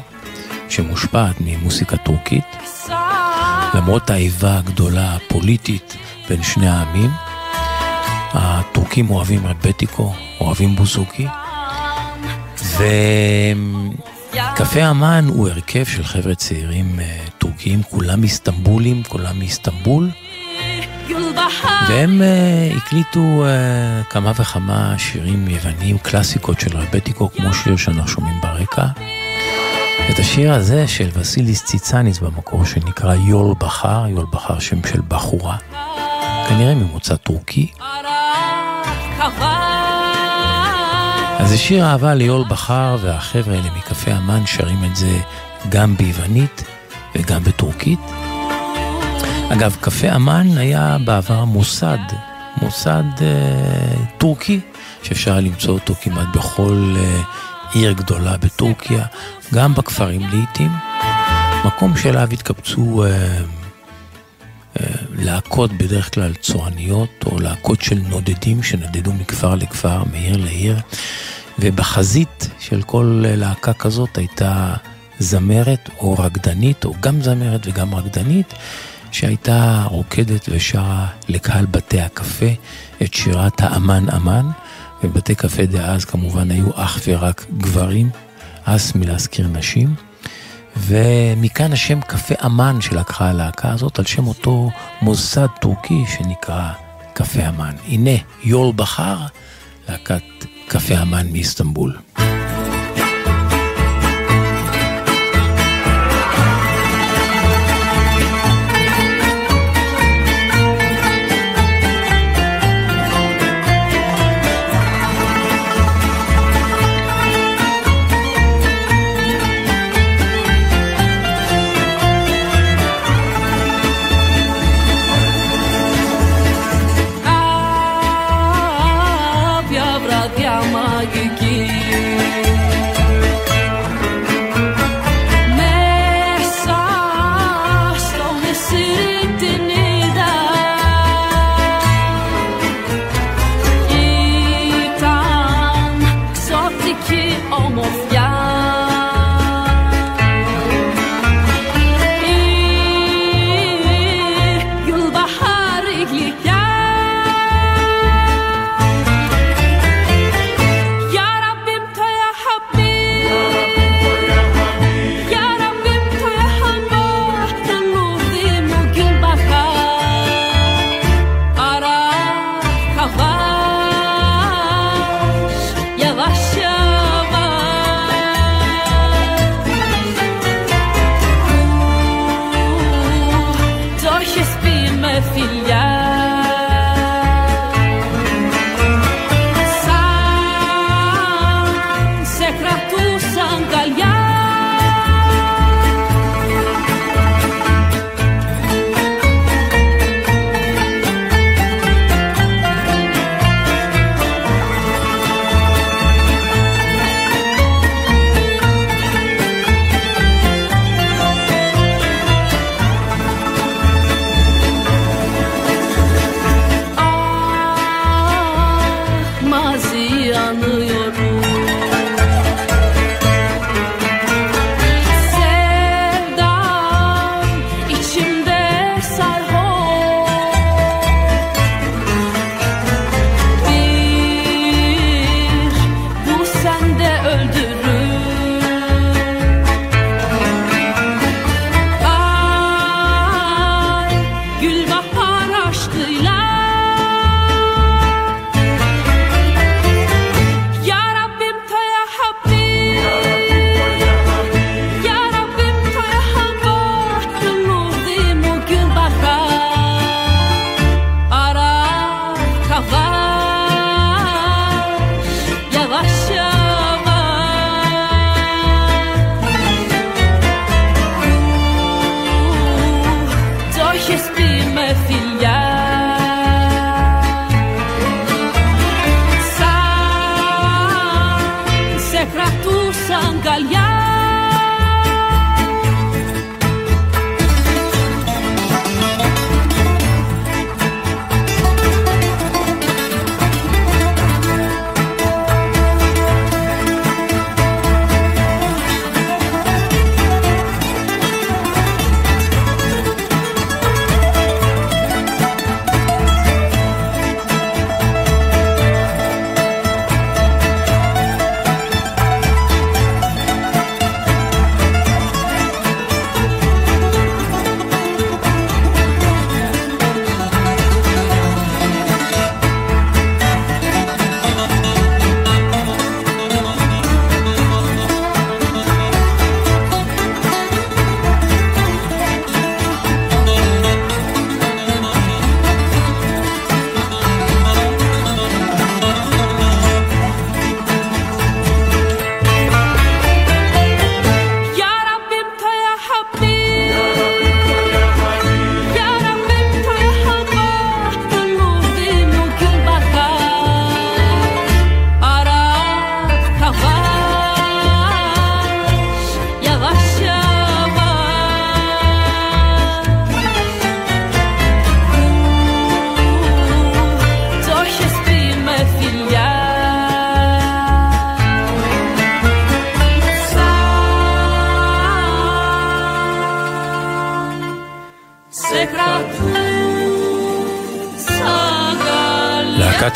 שמושפעת 0.70 1.36
ממוסיקה 1.42 1.98
טורקית. 1.98 2.46
למרות 3.74 4.10
האיבה 4.10 4.58
הגדולה 4.58 5.16
הפוליטית 5.16 5.98
בין 6.30 6.44
שני 6.44 6.70
העמים, 6.70 7.10
הטורקים 8.34 9.10
אוהבים 9.10 9.48
רבטיקו, 9.48 10.14
אוהבים 10.40 10.76
בוזוקי. 10.76 11.28
ו... 12.64 12.84
קפה 14.56 14.90
אמן 14.90 15.26
הוא 15.28 15.50
הרכב 15.50 15.86
של 15.86 16.04
חבר'ה 16.04 16.36
צעירים 16.36 17.00
uh, 17.00 17.32
טורקיים, 17.38 17.84
כולם 17.84 18.24
איסטנבולים, 18.24 19.04
כולם 19.04 19.40
מאיסטנבול, 19.40 20.10
והם 21.88 22.22
uh, 22.22 22.78
הקליטו 22.78 23.20
uh, 23.20 24.12
כמה 24.12 24.32
וכמה 24.40 24.96
שירים 24.98 25.48
יוונים, 25.48 25.98
קלאסיקות 25.98 26.60
של 26.60 26.78
רבטיקו, 26.78 27.30
כמו 27.32 27.54
שיר 27.54 27.76
שאנחנו 27.78 28.08
שומעים 28.08 28.42
ברקע. 28.42 28.86
את 30.12 30.20
השיר 30.20 30.54
הזה 30.54 30.88
של 30.88 31.10
וסיליס 31.14 31.64
ציצניס 31.64 32.20
במקור 32.20 32.66
שנקרא 32.66 33.16
יול 33.16 33.56
בחר, 33.60 34.06
יול 34.08 34.26
בחר 34.32 34.60
שם 34.60 34.84
של 34.88 35.02
בחורה, 35.08 35.58
כנראה 36.50 36.76
ממוצא 36.76 37.16
טורקי. 37.16 37.72
אז 41.40 41.50
זה 41.50 41.58
שיר 41.58 41.86
אהבה 41.86 42.14
ליאול 42.14 42.44
בחר, 42.50 42.98
והחבר'ה 43.02 43.56
האלה 43.56 43.70
מקפה 43.78 44.12
אמן 44.12 44.46
שרים 44.46 44.84
את 44.92 44.96
זה 44.96 45.20
גם 45.70 45.98
ביוונית 45.98 46.64
וגם 47.16 47.44
בטורקית. 47.44 48.00
אגב, 49.50 49.76
קפה 49.82 50.16
אמן 50.16 50.58
היה 50.58 50.98
בעבר 51.06 51.46
מוסד, 51.46 51.98
מוסד 52.62 53.04
אה, 53.22 54.06
טורקי, 54.18 54.60
שאפשר 55.04 55.40
למצוא 55.40 55.74
אותו 55.74 55.94
כמעט 56.02 56.28
בכל 56.36 56.96
אה, 56.98 57.22
עיר 57.74 57.92
גדולה 57.92 58.38
בטורקיה, 58.38 59.06
גם 59.54 59.74
בכפרים 59.74 60.22
לעיתים. 60.22 60.72
מקום 61.66 61.98
שאליו 61.98 62.28
התקבצו 62.32 63.04
אה, 63.04 63.10
אה, 64.80 64.86
להקות 65.16 65.74
בדרך 65.74 66.14
כלל 66.14 66.34
צועניות, 66.34 67.10
או 67.26 67.40
להקות 67.40 67.82
של 67.82 68.00
נודדים 68.10 68.64
שנדדו 68.64 69.14
מכפר 69.14 69.56
לכפר, 69.56 70.04
מעיר 70.12 70.38
לעיר, 70.38 70.78
ובחזית 71.60 72.50
של 72.60 72.82
כל 72.82 73.24
להקה 73.28 73.74
כזאת 73.74 74.18
הייתה 74.18 74.74
זמרת 75.20 75.90
או 76.00 76.14
רקדנית, 76.14 76.86
או 76.86 76.94
גם 77.00 77.22
זמרת 77.22 77.68
וגם 77.68 77.96
רקדנית, 77.96 78.54
שהייתה 79.12 79.84
רוקדת 79.86 80.50
ושרה 80.50 81.08
לקהל 81.28 81.66
בתי 81.66 82.02
הקפה 82.02 82.50
את 83.02 83.14
שירת 83.14 83.62
האמן 83.62 84.10
אמן, 84.10 84.50
ובתי 85.04 85.36
קפה 85.36 85.66
דאז 85.66 86.06
כמובן 86.06 86.52
היו 86.52 86.70
אך 86.76 87.00
ורק 87.08 87.46
גברים, 87.58 88.10
אס 88.64 88.96
מלהזכיר 88.96 89.48
נשים. 89.48 89.96
ומכאן 90.78 91.74
השם 91.74 92.02
קפה 92.02 92.36
אמן 92.46 92.82
שלקחה 92.82 93.30
הלהקה 93.30 93.72
הזאת, 93.72 94.00
על 94.00 94.06
שם 94.06 94.28
אותו 94.28 94.70
מוסד 95.02 95.48
טורקי 95.62 96.04
שנקרא 96.08 96.70
קפה 97.14 97.50
אמן. 97.50 97.76
הנה, 97.88 98.18
יול 98.44 98.74
בחר, 98.76 99.18
להקת 99.90 100.24
קפה 100.68 101.02
אמן 101.02 101.32
מאיסטנבול. 101.32 101.98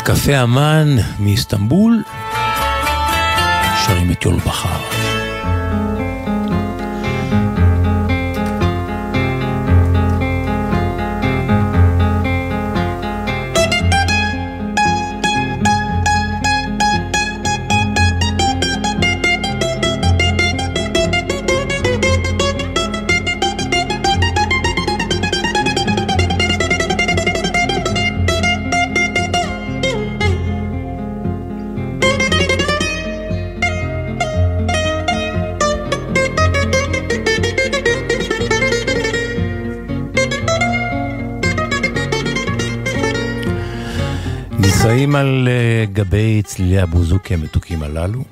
קפה 0.04 0.42
אמן 0.42 0.96
מאיסטנבול, 1.18 2.02
שרים 3.86 4.12
את 4.12 4.24
יול 4.24 4.36
בחר. 4.36 5.13
נישאים 45.14 45.26
על 45.26 45.48
אה, 45.48 45.84
גבי 45.92 46.42
צלילי 46.44 46.78
הבוזוקי 46.78 47.34
המתוקים 47.34 47.82
הללו. 47.82 48.24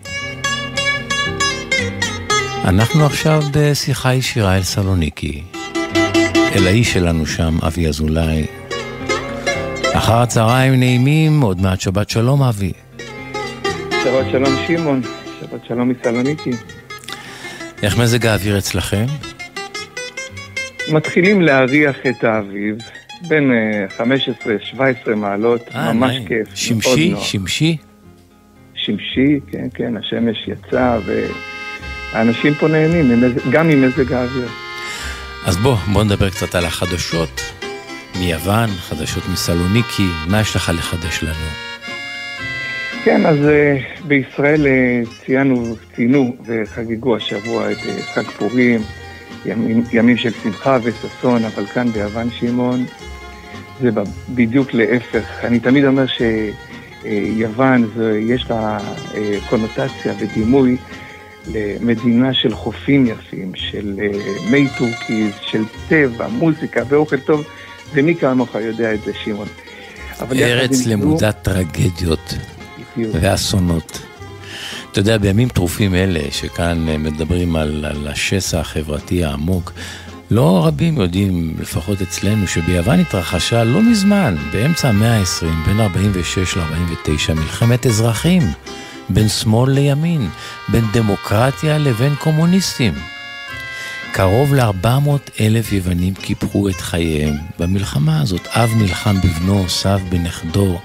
אנחנו 2.65 3.07
עכשיו 3.07 3.43
בשיחה 3.53 4.15
ישירה 4.15 4.57
אל 4.57 4.63
סלוניקי, 4.63 5.43
אל 6.57 6.67
האיש 6.67 6.93
שלנו 6.93 7.27
שם, 7.27 7.59
אבי 7.67 7.89
אזולאי. 7.89 8.47
אחר 9.93 10.17
הצהריים 10.17 10.75
נעימים, 10.75 11.41
עוד 11.41 11.61
מעט 11.61 11.81
שבת 11.81 12.11
שלום, 12.11 12.43
אבי. 12.43 12.73
שבת 14.05 14.27
שלום, 14.31 14.57
שמעון. 14.67 15.03
שבת 15.41 15.61
שלום 15.69 15.89
מסלוניקי. 15.89 16.51
איך 17.83 17.99
מזג 17.99 18.27
האוויר 18.27 18.59
אצלכם? 18.59 19.07
מתחילים 20.93 21.43
להריח 21.43 21.97
את 22.07 22.25
האביב. 22.25 22.77
בין 23.29 23.51
15-17 23.99 24.01
אה, 25.09 25.15
מעלות, 25.15 25.69
아, 25.69 25.77
אה, 25.77 25.93
ממש 25.93 26.11
נעים. 26.11 26.29
כיף. 26.29 26.55
שמשי? 26.55 27.15
שמשי? 27.21 27.77
שמשי, 28.75 29.41
כן, 29.51 29.67
כן, 29.75 29.97
השמש 29.97 30.49
יצא 30.49 30.99
והאנשים 32.13 32.55
פה 32.55 32.69
נהנים, 32.69 33.23
גם 33.51 33.69
ממזג 33.69 34.13
האוויר. 34.13 34.49
אז 35.47 35.57
בוא, 35.57 35.77
בוא 35.93 36.05
נדבר 36.05 36.31
קצת 36.31 36.55
על 36.55 36.65
החדשות 36.65 37.41
מיוון, 38.21 38.69
חדשות 38.69 39.23
מסלוניקי, 39.33 40.09
מה 40.29 40.41
יש 40.41 40.57
לך 40.57 40.73
לחדש 40.75 41.23
לנו? 41.23 41.73
כן, 43.05 43.27
אז 43.27 43.37
uh, 43.39 44.07
בישראל 44.07 44.67
ציינו, 45.25 45.77
ציינו 45.97 46.37
וחגגו 46.47 47.17
השבוע 47.17 47.73
את 47.73 47.77
חג 48.15 48.23
פורים, 48.23 48.81
ימים, 49.47 49.85
ימים 49.93 50.17
של 50.17 50.33
שמחה 50.43 50.79
וששון, 50.83 51.45
אבל 51.45 51.67
כאן 51.67 51.89
ביוון 51.89 52.31
שמעון 52.31 52.85
זה 53.81 53.91
בדיוק 54.29 54.75
להפך. 54.75 55.45
אני 55.45 55.61
תמיד 55.61 55.85
אומר 55.85 56.05
שיוון, 57.03 57.91
זה, 57.97 58.21
יש 58.21 58.51
לה 58.51 58.79
אה, 59.15 59.39
קונוטציה 59.49 60.15
ודימוי 60.19 60.77
למדינה 61.47 62.35
של 62.35 62.55
חופים 62.55 63.07
יפים, 63.07 63.53
של 63.55 64.01
אה, 64.03 64.51
מי 64.51 64.67
טורקיז, 64.79 65.33
של 65.41 65.63
טבע, 65.89 66.29
מוזיקה 66.29 66.83
ואוכל 66.89 67.21
טוב, 67.21 67.45
ומי 67.95 68.15
כמוך 68.15 68.55
יודע 68.55 68.95
את 68.95 69.03
זה, 69.05 69.13
שמעון. 69.25 69.49
ארץ 70.21 70.87
למודת 70.87 71.43
טרגדיות 71.43 72.35
ואסונות. 72.97 74.12
אתה 74.93 75.01
יודע, 75.01 75.19
בימים 75.19 75.49
טרופים 75.49 75.95
אלה, 75.95 76.21
שכאן 76.31 77.03
מדברים 77.03 77.57
על, 77.57 77.85
על 77.85 78.09
השסע 78.09 78.61
החברתי 78.61 79.25
העמוק, 79.25 79.73
לא 80.31 80.67
רבים 80.67 81.01
יודעים, 81.01 81.55
לפחות 81.61 82.03
אצלנו, 82.03 82.47
שביוון 82.47 83.01
התרחשה 83.01 83.65
לא 83.65 83.83
מזמן, 83.83 84.37
באמצע 84.53 84.89
המאה 84.89 85.19
ה-20, 85.19 85.47
בין 85.67 85.81
46 85.81 86.57
ל-49, 86.57 87.35
מלחמת 87.35 87.87
אזרחים, 87.87 88.43
בין 89.09 89.29
שמאל 89.29 89.71
לימין, 89.71 90.29
בין 90.69 90.85
דמוקרטיה 90.93 91.79
לבין 91.79 92.15
קומוניסטים. 92.15 92.95
קרוב 94.13 94.55
ל-400 94.55 95.31
אלף 95.41 95.73
יוונים 95.73 96.15
קיפחו 96.15 96.69
את 96.69 96.81
חייהם 96.81 97.35
במלחמה 97.59 98.21
הזאת. 98.21 98.47
אב 98.47 98.71
נלחם 98.77 99.17
בבנו, 99.21 99.69
סב 99.69 99.99
בנכדו. 100.09 100.81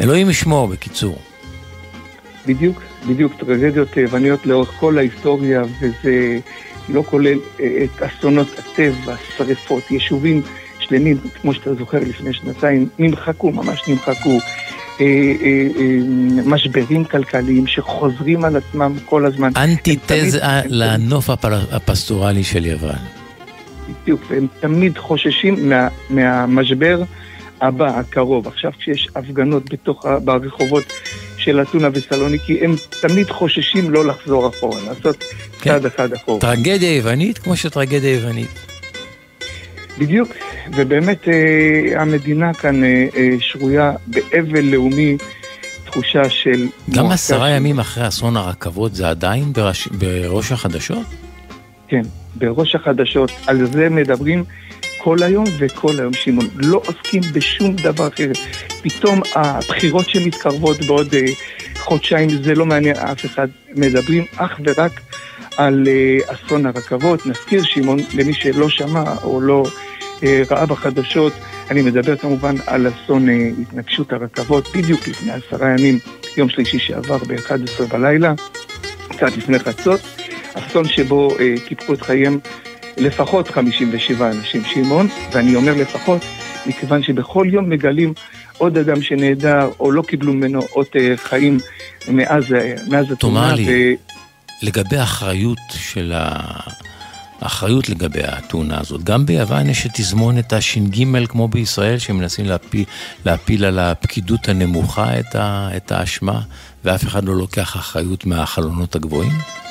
אלוהים 0.00 0.30
ישמור, 0.30 0.68
בקיצור. 0.68 1.18
בדיוק, 2.46 2.82
בדיוק, 3.06 3.32
טרגדיות 3.38 3.96
יווניות 3.96 4.46
לאורך 4.46 4.68
כל 4.68 4.98
ההיסטוריה, 4.98 5.62
וזה... 5.80 6.38
לא 6.88 7.02
כולל 7.10 7.38
אה, 7.60 7.84
את 7.84 8.02
אסונות 8.02 8.48
הטבע, 8.58 9.14
שרפות, 9.36 9.90
יישובים 9.90 10.42
שלמים, 10.78 11.18
כמו 11.40 11.54
שאתה 11.54 11.74
זוכר 11.74 11.98
לפני 11.98 12.34
שנתיים, 12.34 12.88
נמחקו, 12.98 13.52
ממש 13.52 13.88
נמחקו. 13.88 14.38
אה, 15.00 15.06
אה, 15.42 15.66
משברים 16.46 17.04
כלכליים 17.04 17.66
שחוזרים 17.66 18.44
על 18.44 18.56
עצמם 18.56 18.94
כל 19.04 19.26
הזמן. 19.26 19.50
אנטיתזה 19.56 20.38
לנוף 20.66 21.30
הפסטורלי 21.70 22.44
של 22.44 22.66
יוון. 22.66 22.94
בדיוק, 24.02 24.20
והם 24.28 24.46
תמיד 24.60 24.98
חוששים 24.98 25.68
מה, 25.68 25.88
מהמשבר 26.10 27.02
הבא, 27.60 27.98
הקרוב. 27.98 28.46
עכשיו 28.48 28.72
כשיש 28.78 29.08
הפגנות 29.16 29.72
בתוך, 29.72 30.06
ברחובות 30.24 30.84
של 31.44 31.62
אתונה 31.62 31.88
וסלוניקי, 31.92 32.64
הם 32.64 32.74
תמיד 33.00 33.30
חוששים 33.30 33.90
לא 33.90 34.06
לחזור 34.06 34.48
אחורה, 34.48 34.80
לעשות 34.86 35.24
כן. 35.60 35.70
צעד 35.70 35.86
אחד 35.86 36.12
אחורה. 36.12 36.40
טרגדיה 36.40 36.96
יוונית 36.96 37.38
כמו 37.38 37.56
שטרגדיה 37.56 38.12
יוונית. 38.12 38.50
בדיוק, 39.98 40.28
ובאמת 40.76 41.28
אה, 41.28 42.02
המדינה 42.02 42.54
כאן 42.54 42.84
אה, 42.84 43.06
אה, 43.16 43.30
שרויה 43.40 43.92
באבל 44.06 44.64
לאומי, 44.64 45.16
תחושה 45.84 46.28
של... 46.28 46.66
גם 46.90 47.10
עשרה 47.10 47.48
ש... 47.48 47.52
ימים 47.56 47.80
אחרי 47.80 48.08
אסון 48.08 48.36
הרכבות 48.36 48.94
זה 48.94 49.08
עדיין 49.08 49.52
בראש, 49.52 49.88
בראש 49.88 50.52
החדשות? 50.52 51.06
כן, 51.88 52.02
בראש 52.34 52.74
החדשות, 52.74 53.30
על 53.46 53.66
זה 53.66 53.88
מדברים 53.88 54.44
כל 55.04 55.22
היום 55.22 55.44
וכל 55.58 55.92
היום, 55.98 56.12
שמעון. 56.12 56.48
לא 56.56 56.82
עוסקים 56.86 57.22
בשום 57.34 57.76
דבר 57.76 58.08
אחר. 58.08 58.30
פתאום 58.82 59.20
הבחירות 59.34 60.08
שמתקרבות 60.08 60.76
בעוד 60.80 61.14
uh, 61.14 61.78
חודשיים, 61.78 62.28
זה 62.28 62.54
לא 62.54 62.66
מעניין 62.66 62.96
אף 62.96 63.24
אחד. 63.24 63.48
מדברים 63.74 64.24
אך 64.36 64.60
ורק 64.66 65.00
על 65.56 65.84
uh, 65.86 66.32
אסון 66.32 66.66
הרכבות. 66.66 67.26
נזכיר, 67.26 67.62
שמעון, 67.62 67.98
למי 68.14 68.32
שלא 68.32 68.68
שמע 68.68 69.04
או 69.24 69.40
לא 69.40 69.62
uh, 70.20 70.24
ראה 70.50 70.66
בחדשות, 70.66 71.32
אני 71.70 71.82
מדבר 71.82 72.16
כמובן 72.16 72.54
על 72.66 72.86
אסון 72.88 73.28
התנגשות 73.60 74.12
הרכבות, 74.12 74.68
בדיוק 74.76 75.08
לפני 75.08 75.32
עשרה 75.32 75.68
ימים, 75.70 75.98
יום 76.36 76.48
שלישי 76.48 76.78
שעבר 76.78 77.18
ב-11 77.18 77.84
בלילה, 77.88 78.34
קצת 79.08 79.36
לפני 79.36 79.58
חצות. 79.58 80.00
אסון 80.54 80.88
שבו 80.88 81.28
קיפחו 81.66 81.94
את 81.94 82.02
חייהם 82.02 82.38
לפחות 83.02 83.48
57 83.48 84.30
אנשים, 84.30 84.62
שמעון, 84.64 85.08
ואני 85.32 85.54
אומר 85.54 85.72
לפחות, 85.74 86.22
מכיוון 86.66 87.02
שבכל 87.02 87.46
יום 87.50 87.70
מגלים 87.70 88.14
עוד 88.58 88.78
אדם 88.78 89.02
שנעדר 89.02 89.70
או 89.80 89.92
לא 89.92 90.02
קיבלו 90.02 90.32
ממנו 90.32 90.60
אות 90.76 90.96
אה, 90.96 91.14
חיים 91.16 91.58
מאז, 92.08 92.44
מאז 92.88 93.12
התאונה. 93.12 93.40
תאמר 93.40 93.54
לי, 93.54 93.94
ו... 93.94 94.66
לגבי 94.66 94.96
האחריות 94.96 95.58
של 95.70 96.12
ה... 96.14 96.40
האחריות 97.40 97.88
לגבי 97.88 98.22
התאונה 98.22 98.80
הזאת. 98.80 99.04
גם 99.04 99.26
ביוון 99.26 99.70
יש 99.70 99.86
את 99.86 99.90
תזמונת 99.94 100.52
הש"ג 100.52 101.26
כמו 101.26 101.48
בישראל, 101.48 101.98
שמנסים 101.98 102.46
להפיל, 102.46 102.84
להפיל 103.26 103.64
על 103.64 103.78
הפקידות 103.78 104.48
הנמוכה 104.48 105.18
את, 105.18 105.34
ה, 105.34 105.68
את 105.76 105.92
האשמה, 105.92 106.40
ואף 106.84 107.04
אחד 107.04 107.24
לא 107.24 107.36
לוקח 107.36 107.76
אחריות 107.76 108.26
מהחלונות 108.26 108.96
הגבוהים? 108.96 109.61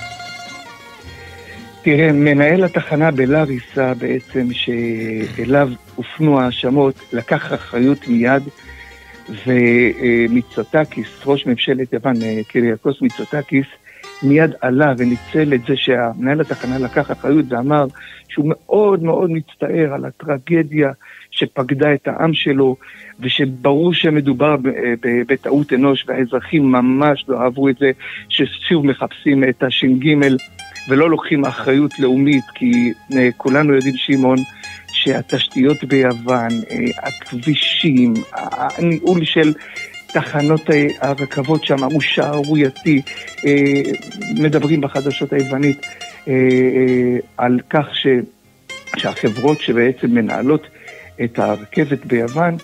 תראה, 1.83 2.11
מנהל 2.11 2.63
התחנה 2.63 3.11
בלאריסה 3.11 3.93
בעצם, 3.93 4.47
שאליו 4.53 5.69
הופנו 5.95 6.39
האשמות, 6.39 6.95
לקח 7.13 7.53
אחריות 7.53 8.07
מיד, 8.07 8.43
ומיצוטקיס, 9.29 11.07
ראש 11.25 11.45
ממשלת 11.45 11.93
יוון, 11.93 12.21
אה, 12.21 12.39
קיריאקוס 12.47 13.01
מיצוטקיס, 13.01 13.65
מיד 14.23 14.51
עלה 14.61 14.93
וניצל 14.97 15.53
את 15.53 15.61
זה 15.67 15.73
שהמנהל 15.75 16.41
התחנה 16.41 16.79
לקח 16.79 17.11
אחריות 17.11 17.45
ואמר 17.49 17.85
שהוא 18.29 18.45
מאוד 18.49 19.03
מאוד 19.03 19.31
מצטער 19.31 19.93
על 19.93 20.05
הטרגדיה 20.05 20.91
שפקדה 21.31 21.93
את 21.93 22.07
העם 22.07 22.33
שלו, 22.33 22.75
ושברור 23.19 23.93
שמדובר 23.93 24.55
בטעות 25.01 25.73
אנוש, 25.73 26.05
והאזרחים 26.07 26.71
ממש 26.71 27.25
לא 27.27 27.41
אהבו 27.41 27.69
את 27.69 27.77
זה, 27.77 27.91
ששוב 28.29 28.85
מחפשים 28.85 29.43
את 29.43 29.63
הש"ג 29.63 30.15
ולא 30.91 31.09
לוקחים 31.09 31.45
אחריות 31.45 31.99
לאומית, 31.99 32.43
כי 32.55 32.93
אה, 33.13 33.29
כולנו 33.37 33.73
יודעים, 33.73 33.95
שמעון, 33.97 34.37
שהתשתיות 34.93 35.83
ביוון, 35.83 36.49
אה, 36.71 37.07
הכבישים, 37.07 38.13
הניהול 38.33 39.25
של 39.25 39.53
תחנות 40.13 40.61
הרכבות 41.01 41.63
שם 41.63 41.83
הוא 41.83 42.01
שערורייתי. 42.01 43.01
מדברים 44.39 44.81
בחדשות 44.81 45.33
היוונית 45.33 45.85
על 47.37 47.59
כך 47.69 47.95
ש... 47.95 48.07
שהחברות 48.97 49.61
שבעצם 49.61 50.07
מנהלות 50.11 50.67
את 51.23 51.39
הרכבת 51.39 52.05
ביוון 52.05 52.57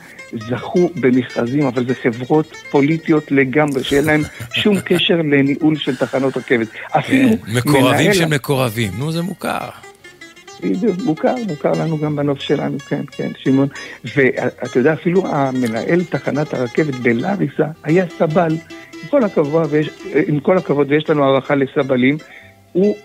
זכו 0.49 0.89
במכרזים, 0.95 1.65
אבל 1.65 1.87
זה 1.87 1.95
חברות 1.95 2.55
פוליטיות 2.71 3.31
לגמרי, 3.31 3.83
שאין 3.83 4.05
להם 4.05 4.21
שום 4.53 4.79
קשר 4.79 5.17
לניהול 5.17 5.75
של 5.75 5.95
תחנות 5.95 6.37
רכבת. 6.37 6.67
אפילו 6.91 7.29
כן, 7.29 7.53
מקורבים 7.53 7.91
מנהל... 7.91 8.13
של 8.13 8.25
מקורבים, 8.25 8.91
נו 8.97 9.11
זה 9.11 9.21
מוכר. 9.21 9.69
בדיוק, 10.63 10.95
מוכר, 11.05 11.35
מוכר 11.47 11.71
לנו 11.71 11.97
גם 11.97 12.15
בנוף 12.15 12.39
שלנו, 12.39 12.79
כן, 12.79 13.01
כן, 13.11 13.31
שמעון. 13.37 13.67
ואתה 14.15 14.79
יודע, 14.79 14.93
אפילו 14.93 15.27
המנהל 15.27 16.03
תחנת 16.03 16.53
הרכבת 16.53 16.95
בלאריסה 16.95 17.65
היה 17.83 18.05
סבל, 18.17 18.51
עם 19.03 19.09
כל 19.09 19.23
הכבוד, 19.23 19.67
ויש, 19.69 19.89
עם 20.27 20.39
כל 20.39 20.57
הכבוד, 20.57 20.91
ויש 20.91 21.09
לנו 21.09 21.23
הערכה 21.23 21.55
לסבלים, 21.55 22.17
הוא 22.71 22.95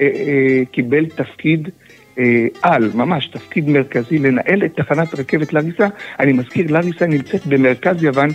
אה, 0.00 0.06
אה, 0.06 0.64
קיבל 0.72 1.06
תפקיד 1.06 1.68
על, 2.62 2.90
ממש 2.94 3.26
תפקיד 3.26 3.68
מרכזי, 3.68 4.18
לנהל 4.18 4.64
את 4.64 4.76
תחנת 4.76 5.14
רכבת 5.14 5.52
לאריסה. 5.52 5.86
אני 6.20 6.32
מזכיר, 6.32 6.72
לאריסה 6.72 7.06
נמצאת 7.06 7.46
במרכז 7.46 8.02
יוון, 8.02 8.28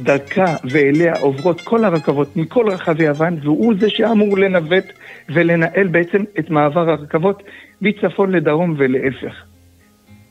דרכה 0.00 0.56
ואליה 0.64 1.14
עוברות 1.20 1.60
כל 1.60 1.84
הרכבות 1.84 2.36
מכל 2.36 2.68
רחבי 2.68 3.04
יוון, 3.04 3.38
והוא 3.42 3.74
זה 3.80 3.90
שאמור 3.90 4.38
לנווט 4.38 4.84
ולנהל 5.28 5.86
בעצם 5.86 6.24
את 6.38 6.50
מעבר 6.50 6.90
הרכבות 6.90 7.42
מצפון 7.82 8.32
לדרום 8.32 8.74
ולהפך. 8.78 9.34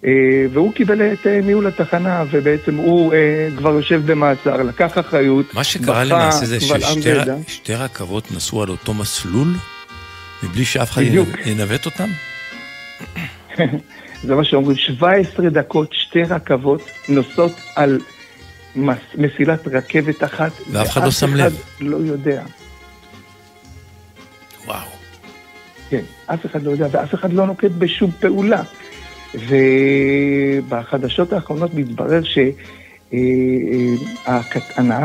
אה, 0.06 0.12
והוא 0.54 0.74
קיבל 0.74 1.14
את 1.14 1.28
אה, 1.28 1.40
ניהול 1.44 1.68
התחנה, 1.68 2.24
ובעצם 2.32 2.76
הוא 2.76 3.14
כבר 3.58 3.70
יושב 3.70 4.02
במעצר, 4.06 4.64
לקח 4.64 4.98
אחריות. 4.98 5.54
מה 5.54 5.64
שקרה 5.64 6.04
למעשה 6.04 6.46
זה 6.46 6.60
ששתי 6.60 7.74
רכבות 7.74 8.32
נסעו 8.32 8.64
על 8.64 8.70
אותו 8.70 8.94
מסלול, 8.94 9.48
מבלי 10.44 10.66
שאף 10.66 10.92
אחד 10.92 11.02
ינווט 11.46 11.86
אותם? 11.86 12.10
זה 14.24 14.36
מה 14.36 14.44
שאומרים, 14.44 14.78
17 14.78 15.50
דקות, 15.50 15.94
שתי 15.94 16.24
רכבות 16.24 16.82
נוסעות 17.10 17.52
על 17.76 18.00
מס, 18.76 18.98
מסילת 19.16 19.68
רכבת 19.68 20.24
אחת, 20.24 20.52
ואף 20.72 20.90
אחד 20.90 21.04
לא 21.04 21.12
שם 21.12 21.36
לב. 21.36 21.62
לא 21.82 21.98
יודע. 21.98 22.44
וואו. 24.66 24.88
כן, 25.90 26.02
אף 26.26 26.46
אחד 26.46 26.64
לא 26.64 26.72
יודע, 26.72 26.88
ואף 26.92 27.14
אחד 27.14 27.34
לא 27.34 27.46
נוקט 27.46 27.72
בשום 27.78 28.12
פעולה. 28.20 28.64
ובחדשות 30.68 31.34
האחרונות 31.34 31.74
מתברר 31.74 32.22
שהנהג 32.24 32.54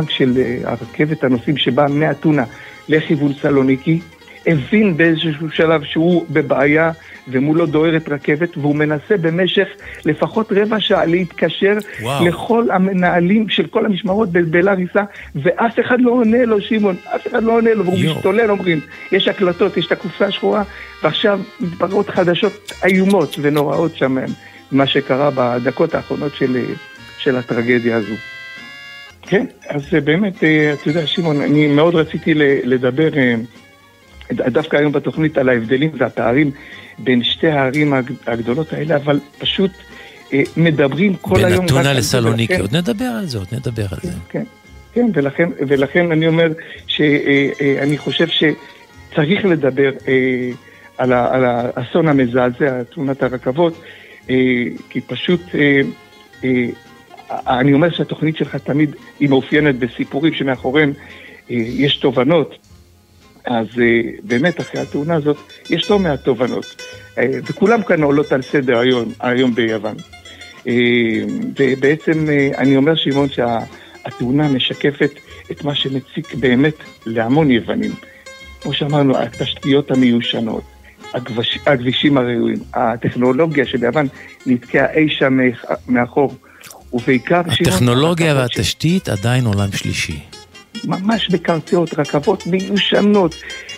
אה, 0.04 0.10
של 0.10 0.38
אה, 0.38 0.58
הרכבת 0.64 1.24
הנוסעים 1.24 1.56
שבא 1.56 1.86
מאתונה 1.90 2.44
לכיוון 2.88 3.32
סלוניקי, 3.42 4.00
הבין 4.46 4.96
באיזשהו 4.96 5.50
שלב 5.50 5.84
שהוא 5.84 6.26
בבעיה 6.30 6.92
ומולו 7.28 7.66
דוהרת 7.66 8.08
רכבת, 8.08 8.56
והוא 8.56 8.76
מנסה 8.76 9.16
במשך 9.16 9.68
לפחות 10.04 10.52
רבע 10.52 10.80
שעה 10.80 11.04
להתקשר 11.04 11.74
וואו. 12.02 12.26
לכל 12.26 12.70
המנהלים 12.70 13.48
של 13.48 13.66
כל 13.66 13.86
המשמרות 13.86 14.28
בלאריסה, 14.28 15.02
ואף 15.34 15.80
אחד 15.80 16.00
לא 16.00 16.10
עונה 16.10 16.44
לו, 16.44 16.60
שמעון, 16.60 16.96
אף 17.16 17.26
אחד 17.26 17.42
לא 17.42 17.52
עונה 17.52 17.74
לו, 17.74 17.84
והוא 17.84 17.98
משתולל, 17.98 18.50
אומרים, 18.50 18.80
יש 19.12 19.28
הקלטות, 19.28 19.76
יש 19.76 19.86
את 19.86 19.92
הקופסה 19.92 20.26
השחורה, 20.26 20.62
ועכשיו 21.02 21.40
מתבררות 21.60 22.10
חדשות 22.10 22.72
איומות 22.84 23.36
ונוראות 23.40 23.96
שם, 23.96 24.16
מה 24.72 24.86
שקרה 24.86 25.30
בדקות 25.34 25.94
האחרונות 25.94 26.34
של, 26.34 26.64
של 27.18 27.36
הטרגדיה 27.36 27.96
הזו. 27.96 28.14
כן, 29.22 29.46
אז 29.68 29.82
באמת, 30.04 30.44
אה, 30.44 30.72
אתה 30.72 30.88
יודע, 30.90 31.06
שמעון, 31.06 31.40
אני 31.40 31.66
מאוד 31.66 31.94
רציתי 31.94 32.34
לדבר... 32.64 33.08
דווקא 34.32 34.76
היום 34.76 34.92
בתוכנית 34.92 35.38
על 35.38 35.48
ההבדלים 35.48 35.90
והפערים 35.98 36.50
בין 36.98 37.22
שתי 37.22 37.48
הערים 37.48 37.92
הגדולות 38.26 38.72
האלה, 38.72 38.96
אבל 38.96 39.20
פשוט 39.38 39.70
אה, 40.32 40.42
מדברים 40.56 41.14
כל 41.20 41.44
היום... 41.44 41.66
בין 41.66 41.76
אתונה 41.76 41.92
לסלוניקי, 41.92 42.54
כן. 42.54 42.60
עוד 42.60 42.76
נדבר 42.76 43.04
על 43.04 43.26
זה, 43.26 43.38
עוד 43.38 43.48
נדבר 43.52 43.82
על 43.82 43.98
כן, 44.00 44.08
זה. 44.08 44.16
כן, 44.28 44.44
כן, 44.92 45.06
ולכן, 45.14 45.48
ולכן 45.68 46.12
אני 46.12 46.26
אומר 46.26 46.52
שאני 46.86 47.20
אה, 47.60 47.92
אה, 47.92 47.98
חושב 47.98 48.26
שצריך 48.26 49.44
לדבר 49.44 49.90
על, 50.98 51.12
ה, 51.12 51.34
על 51.34 51.44
האסון 51.44 52.08
המזעזע, 52.08 52.82
תאונת 52.82 53.22
הרכבות, 53.22 53.82
כי 54.90 55.00
פשוט... 55.06 55.40
אני 57.30 57.72
אומר 57.72 57.90
שהתוכנית 57.90 58.36
שלך 58.36 58.56
תמיד 58.56 58.96
היא 59.20 59.28
מאופיינת 59.28 59.78
בסיפורים 59.78 60.34
שמאחוריהם 60.34 60.92
יש 61.48 61.96
תובנות, 61.96 62.56
אז 63.46 63.66
אה, 63.78 64.00
באמת, 64.22 64.60
אחרי 64.60 64.80
התאונה 64.80 65.14
הזאת, 65.14 65.36
יש 65.70 65.90
לא 65.90 65.98
מעט 65.98 66.24
תובנות. 66.24 66.82
אה, 67.18 67.26
וכולם 67.44 67.82
כאן 67.82 68.02
עולות 68.02 68.32
על 68.32 68.42
סדר 68.42 68.78
היום, 68.78 69.12
היום 69.20 69.54
ביוון. 69.54 69.96
אה, 70.68 70.72
ובעצם 71.58 72.26
אני 72.58 72.76
אומר, 72.76 72.94
שמעון, 72.94 73.28
שהתאונה 73.28 74.48
משקפת 74.48 75.10
את 75.50 75.64
מה 75.64 75.74
שמציק 75.74 76.34
באמת 76.34 76.74
להמון 77.06 77.50
יוונים. 77.50 77.92
כמו 78.60 78.72
שאמרנו, 78.72 79.18
התשתיות 79.18 79.90
המיושנות, 79.90 80.62
הכבש, 81.14 81.58
הכבישים 81.66 82.18
הראויים, 82.18 82.58
הטכנולוגיה 82.74 83.66
שביוון 83.66 84.08
נתקעה 84.46 84.92
אי 84.92 85.08
שם 85.08 85.38
מאחור, 85.88 86.34
ובעיקר... 86.92 87.40
הטכנולוגיה 87.60 88.34
והתשתית 88.34 89.08
עדיין 89.08 89.46
עולם 89.46 89.72
שלישי. 89.72 90.35
ממש 90.84 91.28
בקרציות, 91.28 91.98
רכבות 91.98 92.46
מיושנות, 92.46 93.34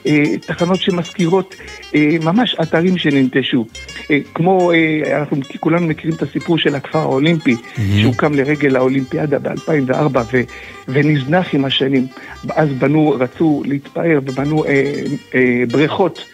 אה, 0.06 0.38
תחנות 0.46 0.80
שמזכירות 0.80 1.54
אה, 1.94 2.16
ממש 2.22 2.56
אתרים 2.62 2.98
שננטשו. 2.98 3.66
אה, 4.10 4.18
כמו, 4.34 4.72
אה, 4.72 5.20
אנחנו 5.20 5.36
כולנו 5.60 5.86
מכירים 5.86 6.16
את 6.16 6.22
הסיפור 6.22 6.58
של 6.58 6.74
הכפר 6.74 6.98
האולימפי, 6.98 7.54
mm-hmm. 7.54 7.80
שהוקם 8.00 8.34
לרגל 8.34 8.76
האולימפיאדה 8.76 9.38
ב-2004 9.38 10.18
ו, 10.32 10.40
ונזנח 10.88 11.54
עם 11.54 11.64
השנים. 11.64 12.06
אז 12.50 12.68
בנו, 12.68 13.16
רצו 13.18 13.62
להתפאר 13.66 14.18
ובנו 14.22 14.64
אה, 14.64 14.92
אה, 15.34 15.62
בריכות 15.70 16.24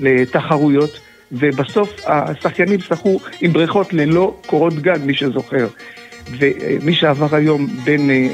לתחרויות. 0.00 1.00
ובסוף 1.32 1.94
השחיינים 2.06 2.80
שחו 2.80 3.20
עם 3.40 3.52
בריכות 3.52 3.92
ללא 3.92 4.36
קורות 4.46 4.74
גג, 4.74 4.98
מי 5.04 5.14
שזוכר. 5.14 5.66
ומי 6.38 6.94
שעבר 6.94 7.36
היום 7.36 7.66
בין 7.84 8.10
אה, 8.10 8.26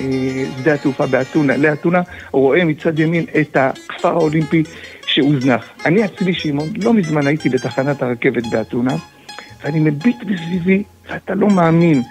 שדה 0.58 0.74
התעופה 0.74 1.06
באתונה 1.06 1.56
לאתונה, 1.56 2.02
רואה 2.32 2.64
מצד 2.64 2.98
ימין 2.98 3.24
את 3.40 3.56
הכפר 3.56 4.08
האולימפי 4.08 4.62
שהוזנח. 5.06 5.70
אני 5.86 6.02
עצמי, 6.02 6.34
שמעון, 6.34 6.68
לא 6.82 6.94
מזמן 6.94 7.26
הייתי 7.26 7.48
בתחנת 7.48 8.02
הרכבת 8.02 8.46
באתונה, 8.50 8.96
ואני 9.64 9.80
מביט 9.80 10.16
מסביבי, 10.22 10.82
ואתה 11.10 11.34
לא 11.34 11.48
מאמין. 11.48 12.02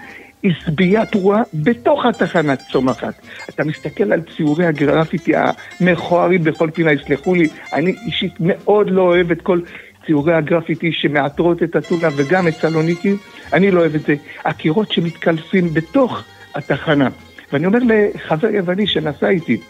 עשבייה 0.42 1.06
פרועה 1.06 1.42
בתוך 1.54 2.06
התחנה 2.06 2.56
צומחת. 2.56 3.14
אתה 3.48 3.64
מסתכל 3.64 4.12
על 4.12 4.20
ציורי 4.36 4.66
הגרפיטי 4.66 5.32
המכוערים 5.80 6.44
בכל 6.44 6.70
פינה, 6.70 6.92
יסלחו 6.92 7.34
לי, 7.34 7.48
אני 7.72 7.94
אישית 8.06 8.32
מאוד 8.40 8.90
לא 8.90 9.02
אוהב 9.02 9.30
את 9.30 9.42
כל 9.42 9.60
ציורי 10.06 10.34
הגרפיטי 10.34 10.92
שמעטרות 10.92 11.62
את 11.62 11.76
אתונה 11.76 12.08
וגם 12.16 12.48
את 12.48 12.54
סלוניקי, 12.54 13.14
אני 13.52 13.70
לא 13.70 13.80
אוהב 13.80 13.94
את 13.94 14.02
זה. 14.02 14.14
הקירות 14.44 14.92
שמתקלפים 14.92 15.74
בתוך 15.74 16.24
התחנה. 16.54 17.08
ואני 17.52 17.66
אומר 17.66 17.78
לחבר 17.84 18.48
יווני 18.48 18.86
שנסע 18.86 19.28
איתי, 19.28 19.60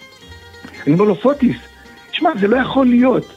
אני 0.87 0.95
אומר 0.95 1.05
לו, 1.05 1.15
פוטיס, 1.15 1.57
שמע, 2.13 2.31
זה 2.41 2.49
לא 2.49 2.57
יכול 2.57 2.87
להיות. 2.87 3.35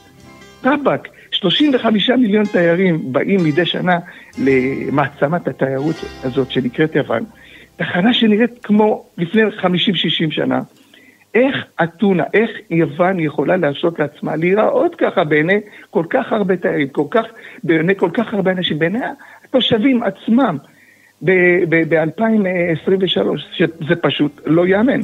טבק, 0.60 1.08
35 1.30 2.10
מיליון 2.10 2.44
תיירים 2.44 3.12
באים 3.12 3.44
מדי 3.44 3.66
שנה 3.66 3.98
למעצמת 4.38 5.48
התיירות 5.48 5.96
הזאת 6.22 6.50
שנקראת 6.50 6.94
יוון. 6.94 7.24
תחנה 7.76 8.14
שנראית 8.14 8.50
כמו 8.62 9.04
לפני 9.18 9.42
50-60 9.42 9.64
שנה. 10.30 10.60
איך 11.34 11.56
אתונה, 11.82 12.24
איך 12.34 12.50
יוון 12.70 13.20
יכולה 13.20 13.56
להרשות 13.56 13.98
לעצמה 13.98 14.36
להיראות 14.36 14.94
ככה 14.94 15.24
בעיני 15.24 15.60
כל 15.90 16.04
כך 16.10 16.32
הרבה 16.32 16.56
תיירים, 16.56 16.88
כל 16.88 17.06
כך, 17.10 17.24
בעיני 17.64 17.94
כל 17.94 18.10
כך 18.12 18.34
הרבה 18.34 18.50
אנשים, 18.50 18.78
בעיני 18.78 18.98
התושבים 19.44 20.02
עצמם 20.02 20.56
ב-2023, 21.22 23.18
שזה 23.52 23.96
פשוט 24.02 24.40
לא 24.46 24.66
ייאמן. 24.66 25.00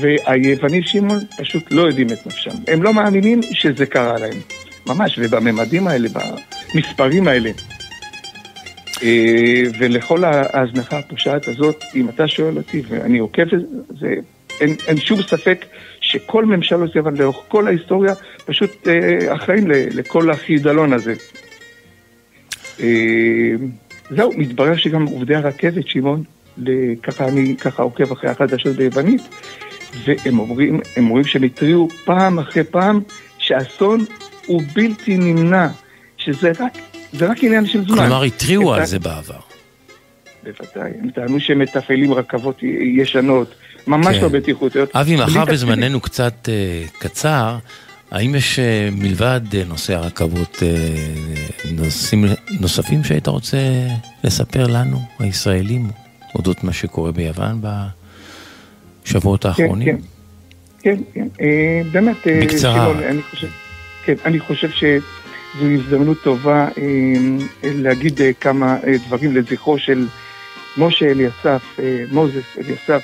והיוונים 0.00 0.82
שמעון 0.82 1.18
פשוט 1.38 1.72
לא 1.72 1.82
יודעים 1.82 2.06
את 2.06 2.26
נפשם. 2.26 2.50
הם 2.68 2.82
לא 2.82 2.94
מאמינים 2.94 3.42
שזה 3.42 3.86
קרה 3.86 4.18
להם. 4.18 4.40
ממש, 4.86 5.18
ובממדים 5.22 5.86
האלה, 5.88 6.08
במספרים 6.74 7.28
האלה. 7.28 7.50
אה, 9.02 9.62
ולכל 9.78 10.24
ההזנחה 10.24 10.98
הפושעת 10.98 11.48
הזאת, 11.48 11.84
אם 11.94 12.08
אתה 12.08 12.28
שואל 12.28 12.56
אותי, 12.56 12.82
ואני 12.88 13.18
עוקב, 13.18 13.44
זה 14.00 14.14
אין, 14.60 14.76
אין 14.86 15.00
שום 15.00 15.22
ספק 15.22 15.64
שכל 16.00 16.44
ממשלות 16.44 16.96
יוון 16.96 17.16
לאורך 17.16 17.36
כל 17.48 17.66
ההיסטוריה 17.66 18.14
פשוט 18.46 18.88
אה, 18.88 19.34
אחראים 19.34 19.64
לכל 19.70 20.30
החידלון 20.30 20.92
הזה. 20.92 21.14
אה, 22.80 22.86
זהו, 24.10 24.32
מתברר 24.36 24.76
שגם 24.76 25.06
עובדי 25.06 25.34
הרכבת, 25.34 25.88
שמעון, 25.88 26.22
ככה 27.02 27.28
אני 27.28 27.56
ככה 27.56 27.82
עוקב 27.82 28.12
אחרי 28.12 28.30
החדשות 28.30 28.76
ביוונית, 28.76 29.22
והם 30.04 30.38
אומרים, 30.38 30.80
הם 30.96 31.04
אומרים 31.04 31.24
שהם 31.24 31.42
התריעו 31.42 31.88
פעם 32.04 32.38
אחרי 32.38 32.64
פעם 32.64 33.00
שהאסון 33.38 34.04
הוא 34.46 34.62
בלתי 34.72 35.16
נמנע, 35.16 35.68
שזה 36.16 36.52
רק, 36.60 36.78
רק 37.20 37.44
עניין 37.44 37.66
של 37.66 37.84
זמן. 37.84 37.96
כלומר, 37.96 38.22
התריעו 38.22 38.74
על 38.74 38.86
זה 38.86 38.98
בעבר. 38.98 39.40
בוודאי, 40.44 40.92
הם 41.02 41.10
טענו 41.10 41.40
שהם 41.40 41.58
מתפעלים 41.58 42.12
רכבות 42.12 42.62
ישנות, 42.96 43.54
ממש 43.88 44.16
כן. 44.16 44.22
לא 44.22 44.28
בטיחותיות. 44.28 44.96
אבי, 44.96 45.16
בלי 45.16 45.36
מאחר. 45.36 45.44
וזמננו 45.52 46.00
קצת 46.00 46.48
אה, 46.48 46.82
קצר, 46.98 47.56
האם 48.10 48.34
יש 48.34 48.58
אה, 48.58 48.88
מלבד 48.92 49.40
אה, 49.54 49.64
נושא 49.64 49.94
הרכבות 49.94 50.62
אה, 50.62 50.68
נושאים 51.72 52.24
נוספים 52.60 53.04
שהיית 53.04 53.26
רוצה 53.26 53.58
לספר 54.24 54.66
לנו, 54.66 55.00
הישראלים, 55.18 55.90
אודות 56.34 56.64
מה 56.64 56.72
שקורה 56.72 57.12
ביוון 57.12 57.60
בשבועות 59.04 59.44
האחרונים? 59.44 59.86
כן. 59.86 59.96
כן, 60.82 60.96
כן, 61.14 61.28
אה, 61.40 61.82
באמת, 61.92 62.26
אה, 62.26 62.40
בקצרה. 62.42 62.74
שמעון, 62.74 63.02
אני 63.02 63.22
חושב, 63.22 63.48
כן, 64.04 64.14
אני 64.24 64.40
חושב 64.40 64.70
שזו 64.70 65.66
הזדמנות 65.74 66.16
טובה 66.22 66.68
אה, 66.68 66.72
להגיד 67.64 68.22
אה, 68.22 68.30
כמה 68.40 68.76
אה, 68.86 68.94
דברים 69.06 69.36
לזכרו 69.36 69.78
של 69.78 70.06
משה 70.76 71.06
אליסף, 71.06 71.62
אה, 71.78 72.04
מוזס 72.12 72.56
אליסף, 72.58 73.02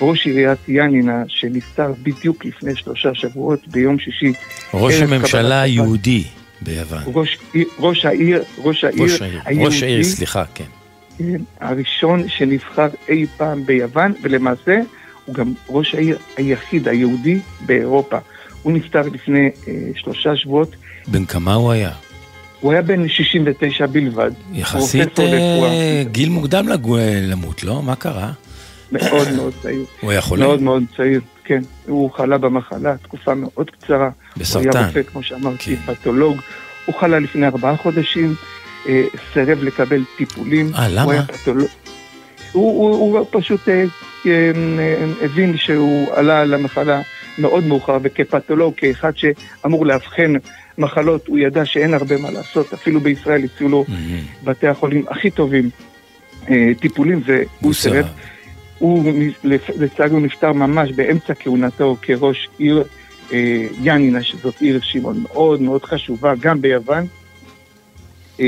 ראש 0.00 0.26
עיריית 0.26 0.58
ינינה, 0.68 1.22
שנפטר 1.28 1.92
בדיוק 2.02 2.44
לפני 2.44 2.76
שלושה 2.76 3.14
שבועות 3.14 3.68
ביום 3.68 3.98
שישי. 3.98 4.32
ראש 4.74 4.94
הממשלה 4.94 5.62
היהודי 5.62 6.24
ביוון. 6.60 7.02
ראש, 7.06 7.38
ראש 7.78 8.04
העיר, 8.04 8.42
ראש 8.58 8.84
העיר, 8.84 9.02
ראש 9.02 9.22
העיר, 9.22 9.66
ראש 9.66 9.82
העיר, 9.82 10.04
סליחה, 10.04 10.44
כן. 10.54 10.64
כן, 11.18 11.40
הראשון 11.60 12.28
שנבחר 12.28 12.88
אי 13.08 13.26
פעם 13.36 13.66
ביוון, 13.66 14.12
ולמעשה 14.22 14.80
הוא 15.24 15.34
גם 15.34 15.52
ראש 15.68 15.94
העיר 15.94 16.18
היחיד 16.36 16.88
היהודי 16.88 17.40
באירופה. 17.66 18.18
הוא 18.62 18.72
נפטר 18.72 19.02
לפני 19.12 19.50
אה, 19.68 19.72
שלושה 19.94 20.36
שבועות, 20.36 20.76
בן 21.06 21.24
כמה 21.24 21.54
הוא 21.54 21.72
היה? 21.72 21.90
הוא 22.60 22.72
היה 22.72 22.82
בן 22.82 23.08
69 23.08 23.86
בלבד. 23.86 24.30
יחסית. 24.52 25.20
אה, 25.20 26.02
גיל 26.12 26.28
מוקדם 26.28 26.66
למות, 27.22 27.64
לא? 27.64 27.82
מה 27.82 27.96
קרה? 27.96 28.32
מאוד 28.94 29.32
מאוד 29.36 29.52
צעיר. 29.62 29.84
הוא 30.00 30.10
היה 30.10 30.20
חולה? 30.20 30.46
מאוד 30.46 30.62
מאוד 30.62 30.82
צעיר, 30.96 31.20
כן. 31.44 31.60
הוא 31.86 32.10
חלה 32.10 32.38
במחלה 32.38 32.96
תקופה 33.02 33.34
מאוד 33.34 33.70
קצרה. 33.70 34.04
הוא 34.04 34.12
בסרטן. 34.36 34.78
היה 34.78 34.86
רופא, 34.86 35.02
כמו 35.02 35.22
שאמרתי, 35.22 35.76
כן. 35.76 35.94
פתולוג. 35.94 36.36
הוא 36.84 36.94
חלה 36.94 37.18
לפני 37.18 37.46
ארבעה 37.46 37.76
חודשים, 37.76 38.34
אה, 38.88 39.04
סירב 39.32 39.62
לקבל 39.62 40.04
טיפולים. 40.16 40.70
אה, 40.74 40.88
למה? 40.88 41.02
הוא 41.02 41.12
היה 41.12 41.22
פתולוג. 41.22 41.68
הוא, 42.52 42.98
הוא, 42.98 43.18
הוא 43.18 43.26
פשוט 43.30 43.68
אה, 43.68 43.84
אה, 44.26 44.52
הבין 45.22 45.56
שהוא 45.56 46.14
עלה 46.14 46.44
למחלה 46.44 47.00
מאוד 47.38 47.64
מאוחר, 47.64 47.98
וכפתולוג, 48.02 48.74
כאחד 48.76 49.12
שאמור 49.16 49.86
לאבחן 49.86 50.32
מחלות, 50.78 51.26
הוא 51.26 51.38
ידע 51.38 51.64
שאין 51.64 51.94
הרבה 51.94 52.18
מה 52.18 52.30
לעשות. 52.30 52.72
אפילו 52.72 53.00
בישראל 53.00 53.44
הציעו 53.44 53.70
לו 53.70 53.84
מהמם. 53.88 54.20
בתי 54.44 54.68
החולים 54.68 55.04
הכי 55.08 55.30
טובים 55.30 55.70
אה, 56.50 56.72
טיפולים, 56.80 57.22
והוא 57.26 57.44
הוא 57.60 57.74
סירב. 57.74 58.08
הוא 58.78 59.12
לצערי 59.76 60.10
הוא 60.10 60.20
נפטר 60.20 60.52
ממש 60.52 60.92
באמצע 60.92 61.34
כהונתו 61.34 61.96
כראש 62.02 62.48
עיר 62.58 62.84
אה, 63.32 63.66
ינינה, 63.82 64.22
שזאת 64.22 64.60
עיר 64.60 64.80
שמעון 64.82 65.22
מאוד 65.22 65.62
מאוד 65.62 65.84
חשובה, 65.84 66.34
גם 66.40 66.60
ביוון. 66.60 67.06
אה, 68.40 68.46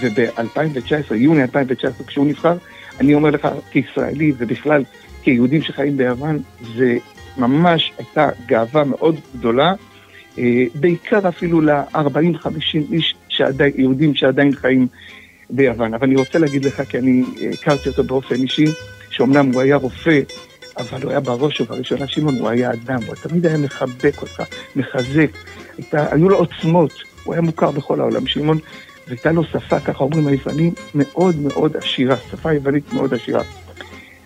וב-2019, 0.00 1.14
יוני 1.14 1.42
2019, 1.42 2.06
כשהוא 2.06 2.26
נבחר, 2.26 2.56
אני 3.00 3.14
אומר 3.14 3.30
לך, 3.30 3.48
כישראלי 3.70 4.32
ובכלל 4.38 4.84
כיהודים 5.22 5.62
שחיים 5.62 5.96
ביוון, 5.96 6.38
זה 6.76 6.96
ממש 7.36 7.92
הייתה 7.98 8.28
גאווה 8.46 8.84
מאוד 8.84 9.16
גדולה, 9.36 9.74
אה, 10.38 10.64
בעיקר 10.74 11.28
אפילו 11.28 11.60
ל-40-50 11.60 12.92
איש 12.92 13.14
שעדיין, 13.28 13.72
יהודים 13.76 14.14
שעדיין 14.14 14.54
חיים 14.54 14.86
ביוון. 15.50 15.94
אבל 15.94 16.06
אני 16.06 16.16
רוצה 16.16 16.38
להגיד 16.38 16.64
לך, 16.64 16.82
כי 16.88 16.98
אני 16.98 17.22
הכרתי 17.52 17.88
אותו 17.88 18.04
באופן 18.04 18.34
אישי, 18.34 18.64
שאומנם 19.12 19.52
הוא 19.52 19.62
היה 19.62 19.76
רופא, 19.76 20.20
אבל 20.76 21.02
הוא 21.02 21.10
היה 21.10 21.20
בראש 21.20 21.60
ובראשונה, 21.60 22.06
שמעון, 22.06 22.38
הוא 22.38 22.48
היה 22.48 22.72
אדם, 22.72 22.98
הוא 23.06 23.14
תמיד 23.14 23.46
היה 23.46 23.58
מחבק 23.58 24.22
אותך, 24.22 24.42
מחזק, 24.76 25.30
הייתה, 25.78 26.06
היו 26.14 26.28
לו 26.28 26.36
עוצמות, 26.36 26.92
הוא 27.24 27.34
היה 27.34 27.42
מוכר 27.42 27.70
בכל 27.70 28.00
העולם, 28.00 28.26
שמעון, 28.26 28.58
והייתה 29.06 29.32
לו 29.32 29.44
שפה, 29.44 29.80
ככה 29.80 30.04
אומרים 30.04 30.26
היוונים, 30.26 30.72
מאוד 30.94 31.36
מאוד 31.40 31.76
עשירה, 31.76 32.16
שפה 32.30 32.52
יוונית 32.52 32.92
מאוד 32.92 33.14
עשירה. 33.14 33.42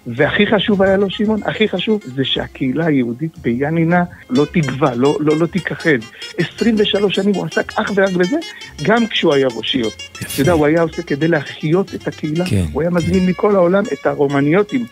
והכי 0.06 0.46
חשוב 0.46 0.82
היה 0.82 0.96
לו, 0.96 1.10
שמעון, 1.10 1.40
הכי 1.44 1.68
חשוב, 1.68 2.02
זה 2.04 2.24
שהקהילה 2.24 2.86
היהודית 2.86 3.38
ביאנינה 3.38 4.04
לא 4.30 4.44
תגווע, 4.52 4.94
לא, 4.94 5.18
לא, 5.20 5.36
לא 5.36 5.46
תיכחד. 5.46 5.98
23 6.38 7.14
שנים 7.14 7.34
הוא 7.34 7.46
עסק 7.46 7.72
אך 7.78 7.92
ורק 7.94 8.12
בזה, 8.12 8.36
גם 8.82 9.06
כשהוא 9.06 9.34
היה 9.34 9.48
ראש 9.56 9.74
עיר. 9.74 9.88
אתה 10.12 10.26
יודע, 10.40 10.52
הוא 10.52 10.66
היה 10.66 10.82
עושה 10.82 11.02
כדי 11.02 11.28
להחיות 11.28 11.94
את 11.94 12.08
הקהילה. 12.08 12.44
כן, 12.46 12.64
הוא 12.72 12.82
היה 12.82 12.90
מזמין 12.90 13.26
מכל 13.26 13.54
העולם 13.56 13.82
את 13.92 14.06
הרומניוטים, 14.06 14.86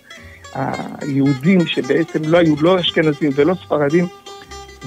היהודים 0.54 1.66
שבעצם 1.66 2.18
לא 2.24 2.38
היו 2.38 2.54
לא 2.60 2.80
אשכנזים 2.80 3.30
ולא 3.34 3.54
ספרדים, 3.54 4.06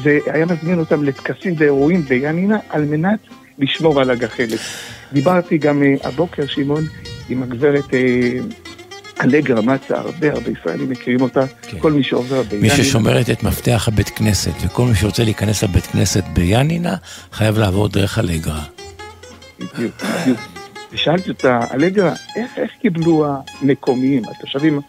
והיה 0.04 0.46
מזמין 0.46 0.80
אותם 0.80 1.04
לטקסים 1.04 1.54
ואירועים 1.58 2.02
ביאנינה 2.02 2.58
על 2.70 2.86
מנת 2.86 3.20
לשמור 3.60 4.02
על 4.02 4.10
הגחלת. 4.10 4.60
דיברתי 5.14 5.58
גם 5.58 5.84
אה, 5.84 5.94
הבוקר, 6.04 6.48
שמעון, 6.48 6.84
עם 7.30 7.44
הגברת 7.44 7.94
אה, 9.20 9.26
אלגרה 9.26 9.62
מצה, 9.62 9.98
הרבה 9.98 10.32
הרבה 10.32 10.52
ישראלים 10.60 10.90
מכירים 10.90 11.22
אותה, 11.22 11.48
כן. 11.62 11.80
כל 11.80 11.92
מי 11.92 12.04
שעובר 12.04 12.42
מי 12.42 12.50
ביאנינה. 12.50 12.76
ששומרת 12.76 13.30
את 13.30 13.44
מפתח 13.44 13.88
הבית 13.88 14.10
כנסת, 14.10 14.52
וכל 14.66 14.86
מי 14.86 14.96
שרוצה 14.96 15.24
להיכנס 15.24 15.64
לבית 15.64 15.86
כנסת 15.86 16.24
ביאנינה, 16.34 16.96
חייב 17.32 17.58
לעבור 17.58 17.88
דרך 17.88 18.20
אלגרה. 18.20 18.64
בדיוק, 19.60 19.94
בדיוק. 20.22 20.40
ושאלתי 20.92 21.30
אותה, 21.30 21.60
אלגרה, 21.74 22.14
איך, 22.36 22.52
איך 22.58 22.72
קיבלו 22.82 23.26
המקומיים, 23.62 24.24
התושבים 24.26 24.80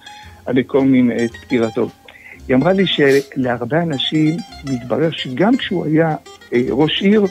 המקומיים 0.47 1.13
את 1.13 1.31
פטירתו? 1.37 1.89
היא 2.49 2.57
אמרה 2.57 2.73
לי 2.73 2.85
שלהרבה 2.87 3.83
אנשים 3.83 4.37
מתברר 4.65 5.11
שגם 5.11 5.57
כשהוא 5.57 5.87
היה 5.87 6.17
אה, 6.53 6.61
ראש 6.71 7.03
עיר, 7.03 7.27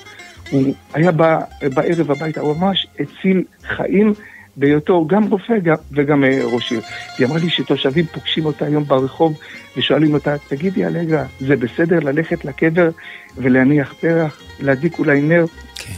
הוא 0.51 0.73
היה 0.93 1.11
בא 1.11 1.39
בערב 1.75 2.11
הביתה, 2.11 2.41
הוא 2.41 2.57
ממש 2.57 2.87
הציל 2.99 3.43
חיים 3.67 4.13
בהיותו 4.57 5.07
גם 5.07 5.23
רופא 5.23 5.59
גם, 5.59 5.75
וגם 5.91 6.23
אה, 6.23 6.39
ראש 6.43 6.71
עיר. 6.71 6.81
היא 7.17 7.27
אמרה 7.27 7.39
לי 7.39 7.49
שתושבים 7.49 8.05
פוגשים 8.05 8.45
אותה 8.45 8.65
היום 8.65 8.83
ברחוב 8.83 9.39
ושואלים 9.77 10.13
אותה, 10.13 10.35
תגידי 10.47 10.85
אלגרה, 10.85 11.25
זה 11.39 11.55
בסדר 11.55 11.99
ללכת 11.99 12.45
לקבר 12.45 12.89
ולהניח 13.37 13.93
פרח, 13.93 14.41
להדליק 14.59 14.99
אולי 14.99 15.21
נר? 15.21 15.45
כן. 15.75 15.93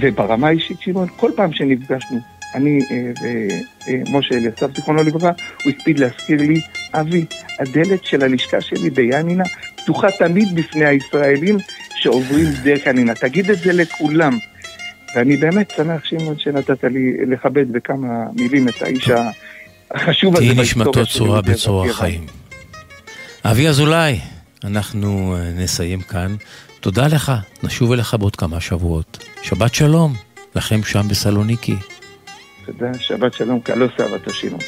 וברמה 0.00 0.48
האישית, 0.48 0.80
שמעון, 0.80 1.08
כל 1.16 1.30
פעם 1.36 1.52
שנפגשנו, 1.52 2.18
אני 2.54 2.78
אה, 2.90 3.12
ומשה 3.88 4.34
אליסף, 4.34 4.76
זיכרונו 4.76 5.02
לברכה, 5.02 5.30
הוא 5.64 5.72
הקפיד 5.72 5.98
להזכיר 5.98 6.42
לי, 6.42 6.60
אבי, 6.92 7.24
הדלת 7.58 8.04
של 8.04 8.22
הלשכה 8.22 8.60
שלי 8.60 8.90
ביאנינה 8.90 9.44
פתוחה 9.76 10.10
תמיד 10.18 10.54
בפני 10.54 10.84
הישראלים 10.84 11.56
שעוברים 11.94 12.46
דרך 12.62 12.86
יאנינה. 12.86 13.14
תגיד 13.14 13.50
את 13.50 13.58
זה 13.58 13.72
לכולם. 13.72 14.32
ואני 15.14 15.36
באמת 15.36 15.70
שמח, 15.76 16.04
שמעון, 16.04 16.38
שנתת 16.38 16.84
לי 16.84 17.26
לכבד 17.26 17.72
בכמה 17.72 18.24
מילים 18.34 18.68
את 18.68 18.82
האיש 18.82 19.10
החשוב 19.90 20.36
הזה. 20.36 20.44
תהי 20.44 20.62
נשמתו 20.62 21.00
בצרור 21.46 21.86
יוון. 21.86 21.90
החיים. 21.90 22.26
אבי 23.44 23.68
אזולאי, 23.68 24.20
אנחנו 24.64 25.36
אה, 25.36 25.50
נסיים 25.56 26.00
כאן. 26.00 26.36
תודה 26.80 27.06
לך, 27.06 27.32
נשוב 27.62 27.92
אליך 27.92 28.14
בעוד 28.14 28.36
כמה 28.36 28.60
שבועות. 28.60 29.24
שבת 29.42 29.74
שלום 29.74 30.14
לכם 30.54 30.82
שם 30.82 31.08
בסלוניקי. 31.08 31.76
תודה, 32.66 32.94
שבת 32.98 33.32
שלום, 33.34 33.60
קלוס 33.60 33.92
אהבתו 34.00 34.30
שמעון. 34.30 34.60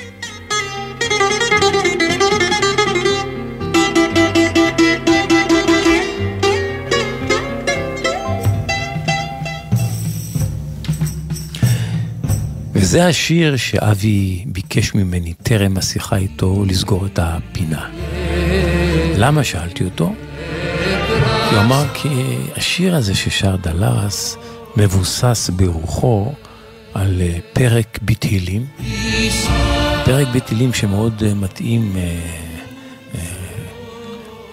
וזה 12.72 13.06
השיר 13.06 13.56
שאבי 13.56 14.44
ביקש 14.46 14.94
ממני 14.94 15.32
טרם 15.42 15.76
השיחה 15.76 16.16
איתו 16.16 16.64
לסגור 16.68 17.06
את 17.06 17.18
הפינה. 17.22 17.88
למה 19.16 19.44
שאלתי 19.44 19.84
אותו? 19.84 20.14
הוא 21.50 21.58
אמר 21.58 21.84
כי 21.94 22.08
השיר 22.56 22.96
הזה 22.96 23.14
ששר 23.14 23.56
דלרס 23.56 24.36
מבוסס 24.76 25.50
ברוחו 25.56 26.32
על 26.94 27.20
אה, 27.20 27.38
פרק 27.52 27.98
בתהילים. 28.02 28.66
פרק 30.04 30.28
בתהילים 30.34 30.72
שמאוד 30.72 31.22
אה, 31.26 31.34
מתאים 31.34 31.92
אה, 31.96 32.02
אה, 33.14 33.20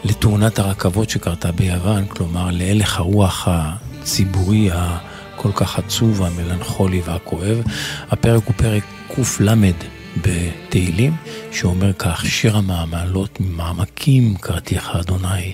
לתאונת 0.03 0.59
הרכבות 0.59 1.09
שקרתה 1.09 1.51
ביוון, 1.51 2.05
כלומר 2.05 2.49
להלך 2.51 2.99
הרוח 2.99 3.47
הציבורי 3.51 4.69
הכל 5.39 5.51
כך 5.55 5.79
עצוב, 5.79 6.23
המלנכולי 6.23 7.01
והכואב. 7.05 7.61
הפרק 8.09 8.43
הוא 8.45 8.53
פרק 8.57 8.83
קל 9.15 9.71
בתהילים, 10.17 11.15
שאומר 11.51 11.93
כך, 11.93 12.25
שיר 12.25 12.57
המעמלות 12.57 13.39
ממעמקים 13.39 14.35
קראתיך 14.41 14.89
אדוני, 14.99 15.53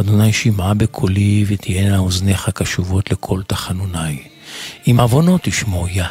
אדוני 0.00 0.32
שמעה 0.32 0.74
בקולי 0.74 1.44
ותהיינה 1.48 1.98
אוזניך 1.98 2.50
קשובות 2.54 3.10
לכל 3.10 3.42
תחנוני. 3.46 4.22
אם 4.86 5.00
עוונות 5.00 5.40
תשמעו 5.44 5.88
יה, 5.88 6.08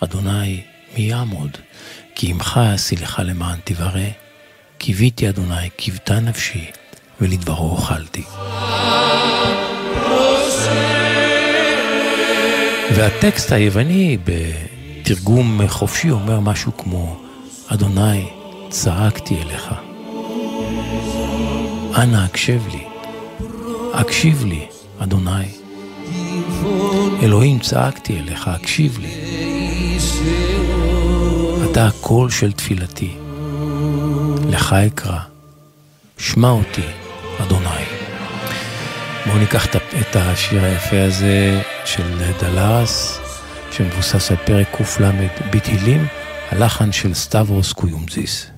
אדוני 0.00 0.60
מי 0.96 1.02
יעמוד? 1.02 1.50
כי 2.14 2.30
עמך 2.30 2.60
אסילך 2.74 3.22
למען 3.24 3.58
תברא. 3.64 4.08
קיוויתי 4.78 5.28
אדוני, 5.28 5.70
קיוותה 5.76 6.20
נפשי, 6.20 6.64
ולדברו 7.20 7.70
אוכלתי. 7.70 8.22
והטקסט 12.96 13.52
היווני 13.52 14.18
בתרגום 14.24 15.60
חופשי 15.68 16.10
אומר 16.10 16.40
משהו 16.40 16.76
כמו, 16.76 17.16
אדוני, 17.66 18.26
צעקתי 18.68 19.36
אליך. 19.42 19.74
אנא 21.96 22.16
הקשב 22.16 22.60
לי, 22.72 22.84
הקשיב 23.94 24.44
לי, 24.44 24.66
אדוני. 24.98 25.48
אלוהים, 27.22 27.58
צעקתי 27.58 28.18
אליך, 28.18 28.48
הקשיב 28.48 28.98
לי. 28.98 29.14
אתה 31.70 31.86
הקול 31.86 32.30
של 32.30 32.52
תפילתי. 32.52 33.14
לך 34.48 34.72
אקרא, 34.72 35.18
שמע 36.18 36.50
אותי, 36.50 36.86
אדוני. 37.42 37.97
בואו 39.26 39.38
ניקח 39.38 39.66
את 40.00 40.16
השיר 40.16 40.64
היפה 40.64 41.02
הזה 41.02 41.62
של 41.84 42.32
דלרס, 42.40 43.20
שמבוסס 43.70 44.30
על 44.30 44.36
פרק 44.36 44.68
קל 44.70 45.10
בתהילים, 45.50 46.06
הלחן 46.50 46.92
של 46.92 47.14
סטברוס 47.14 47.72
קויומזיס. 47.72 48.57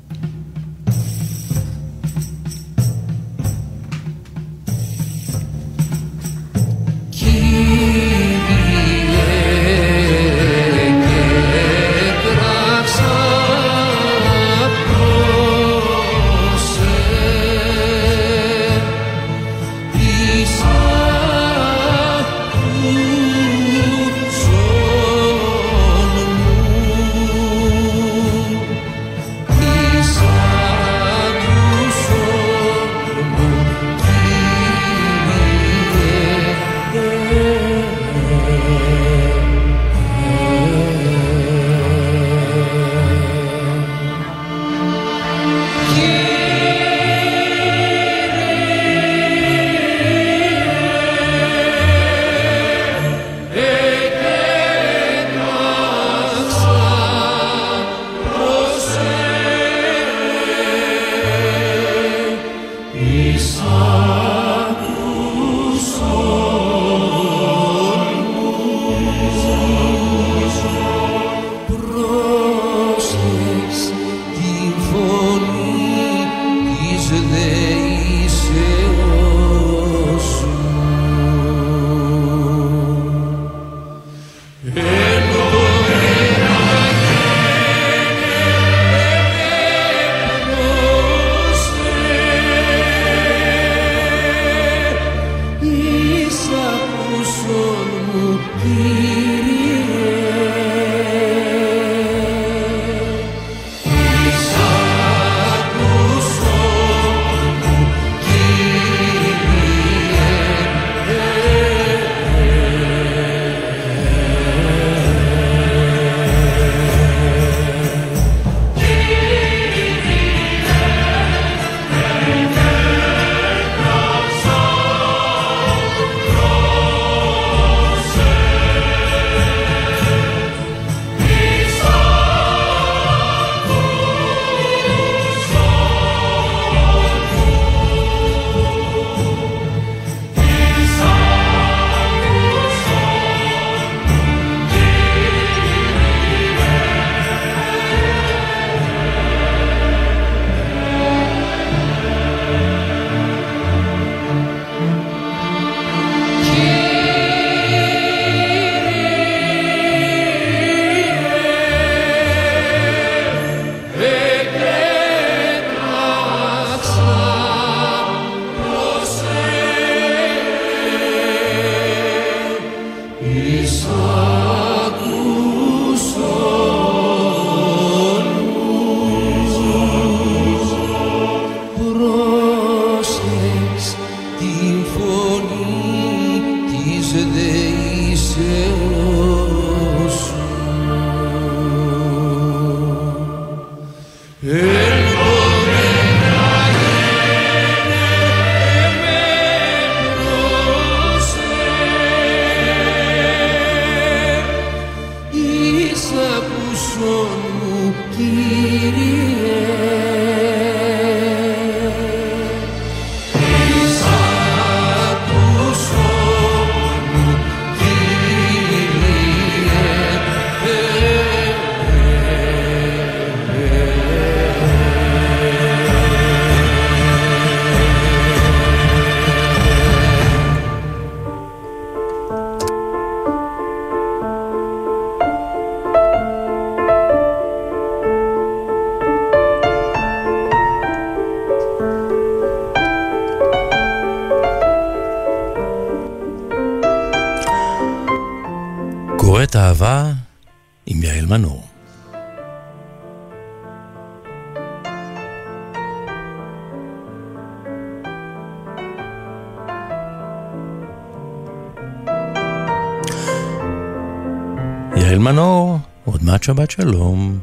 יעל 265.11 265.19
מנור, 265.19 265.77
עוד 266.05 266.21
מעט 266.27 266.43
שבת 266.43 266.71
שלום. 266.71 267.39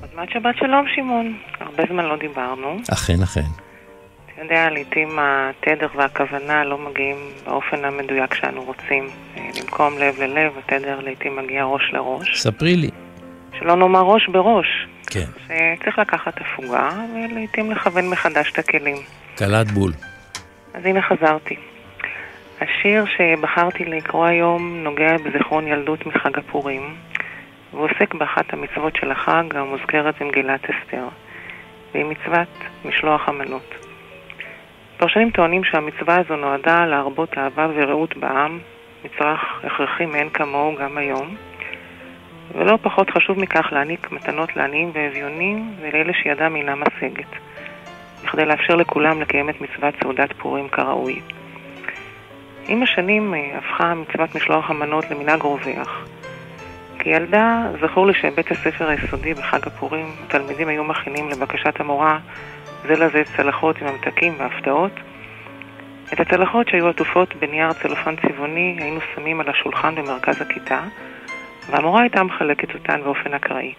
עוד 0.00 0.10
מעט 0.16 0.28
שבת 0.30 0.56
שלום, 0.56 0.84
שמעון. 0.94 1.38
הרבה 1.60 1.82
זמן 1.90 2.04
לא 2.04 2.16
דיברנו. 2.16 2.76
אכן, 2.92 3.22
אכן. 3.22 3.40
אתה 4.34 4.42
יודע, 4.42 4.70
לעיתים 4.70 5.18
התדר 5.20 5.86
והכוונה 5.96 6.64
לא 6.64 6.78
מגיעים 6.78 7.16
באופן 7.44 7.84
המדויק 7.84 8.34
שאנו 8.34 8.62
רוצים. 8.62 9.08
במקום 9.36 9.98
לב 9.98 10.20
ללב, 10.20 10.52
התדר 10.58 11.00
לעיתים 11.00 11.36
מגיע 11.36 11.64
ראש 11.64 11.82
לראש. 11.92 12.40
ספרי 12.40 12.76
לי. 12.76 12.90
שלא 13.58 13.76
נאמר 13.76 14.02
ראש 14.02 14.28
בראש. 14.28 14.66
כן. 15.06 15.26
שצריך 15.44 15.98
לקחת 15.98 16.34
הפוגה 16.40 16.90
ולעיתים 17.14 17.70
לכוון 17.70 18.10
מחדש 18.10 18.52
את 18.52 18.58
הכלים. 18.58 18.96
קלת 19.36 19.70
בול. 19.70 19.92
אז 20.74 20.84
הנה 20.84 21.00
חזרתי. 21.02 21.56
השיר 22.60 23.04
שבחרתי 23.06 23.84
לקרוא 23.84 24.26
היום 24.26 24.76
נוגע 24.84 25.16
בזיכרון 25.16 25.66
ילדות 25.66 26.06
מחג 26.06 26.38
הפורים, 26.38 26.94
ועוסק 27.72 28.14
באחת 28.14 28.52
המצוות 28.52 28.96
של 28.96 29.10
החג 29.10 29.44
המוזכרת 29.54 30.22
במגילת 30.22 30.60
אסתר, 30.64 31.08
והיא 31.94 32.04
מצוות 32.04 32.48
משלוח 32.84 33.28
המנות. 33.28 33.74
פרשנים 34.96 35.30
טוענים 35.30 35.64
שהמצווה 35.64 36.16
הזו 36.20 36.36
נועדה 36.36 36.86
להרבות 36.86 37.38
אהבה 37.38 37.66
ורעות 37.74 38.16
בעם, 38.16 38.58
מצרך 39.04 39.64
הכרחי 39.64 40.06
מאין 40.06 40.30
כמוהו 40.30 40.76
גם 40.76 40.98
היום, 40.98 41.36
ולא 42.54 42.78
פחות 42.82 43.10
חשוב 43.10 43.38
מכך 43.38 43.68
להעניק 43.72 44.12
מתנות 44.12 44.56
לעניים 44.56 44.90
ואביונים 44.94 45.74
ולאלה 45.80 46.12
שידם 46.22 46.56
אינה 46.56 46.74
משגת, 46.74 47.30
בכדי 48.24 48.44
לאפשר 48.44 48.74
לכולם 48.74 49.20
לקיים 49.20 49.50
את 49.50 49.60
מצוות 49.60 49.94
סעודת 50.02 50.32
פורים 50.32 50.68
כראוי. 50.68 51.20
עם 52.68 52.82
השנים 52.82 53.34
אה, 53.34 53.58
הפכה 53.58 53.94
מצוות 53.94 54.34
משלוח 54.34 54.70
המנות 54.70 55.10
למנהג 55.10 55.42
רווח. 55.42 56.04
כילדה 56.98 57.62
זכור 57.82 58.06
לי 58.06 58.14
שבית 58.14 58.50
הספר 58.50 58.88
היסודי 58.88 59.34
בחג 59.34 59.66
הפורים, 59.66 60.06
התלמידים 60.24 60.68
היו 60.68 60.84
מכינים 60.84 61.28
לבקשת 61.28 61.80
המורה 61.80 62.18
זה 62.82 62.92
לזה 62.92 63.22
צלחות 63.36 63.76
עם 63.82 63.86
ממתקים 63.86 64.34
והפתעות. 64.38 64.92
את 66.12 66.20
הצלחות 66.20 66.68
שהיו 66.68 66.88
עטופות 66.88 67.34
בנייר 67.34 67.72
צלופן 67.72 68.14
צבעוני 68.16 68.76
היינו 68.80 69.00
שמים 69.14 69.40
על 69.40 69.48
השולחן 69.48 69.94
במרכז 69.94 70.40
הכיתה, 70.42 70.80
והמורה 71.70 72.00
הייתה 72.00 72.22
מחלקת 72.22 72.74
אותן 72.74 73.02
באופן 73.04 73.34
אקראי. 73.34 73.74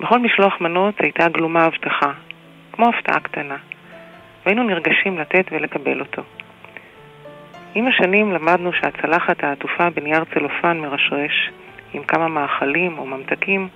בכל 0.00 0.18
משלוח 0.18 0.60
מנות 0.60 0.94
הייתה 1.00 1.28
גלומה 1.28 1.64
הבטחה, 1.64 2.12
כמו 2.72 2.88
הפתעה 2.88 3.20
קטנה, 3.20 3.56
והיינו 4.44 4.62
נרגשים 4.62 5.18
לתת 5.18 5.44
ולקבל 5.52 6.00
אותו. 6.00 6.22
עם 7.74 7.86
השנים 7.86 8.32
למדנו 8.32 8.72
שהצלחת 8.72 9.44
העטופה 9.44 9.90
בנייר 9.90 10.24
צלופן 10.34 10.78
מרשרש, 10.78 11.50
עם 11.92 12.02
כמה 12.04 12.28
מאכלים 12.28 12.98
או 12.98 13.06
ממתקים, 13.06 13.68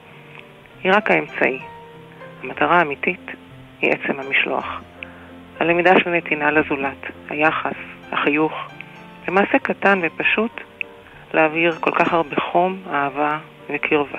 היא 0.83 0.93
רק 0.93 1.11
האמצעי. 1.11 1.59
המטרה 2.43 2.79
האמיתית 2.79 3.31
היא 3.81 3.91
עצם 3.91 4.21
המשלוח. 4.21 4.81
הלמידה 5.61 5.93
של 6.05 6.11
נתינה 6.11 6.51
לזולת, 6.51 7.07
היחס, 7.31 7.77
החיוך, 8.13 8.53
למעשה 9.29 9.59
קטן 9.59 10.01
ופשוט 10.03 10.61
להעביר 11.35 11.73
כל 11.81 11.91
כך 11.91 12.13
הרבה 12.13 12.37
חום, 12.37 12.79
אהבה 12.93 13.39
וקרבה. 13.71 14.19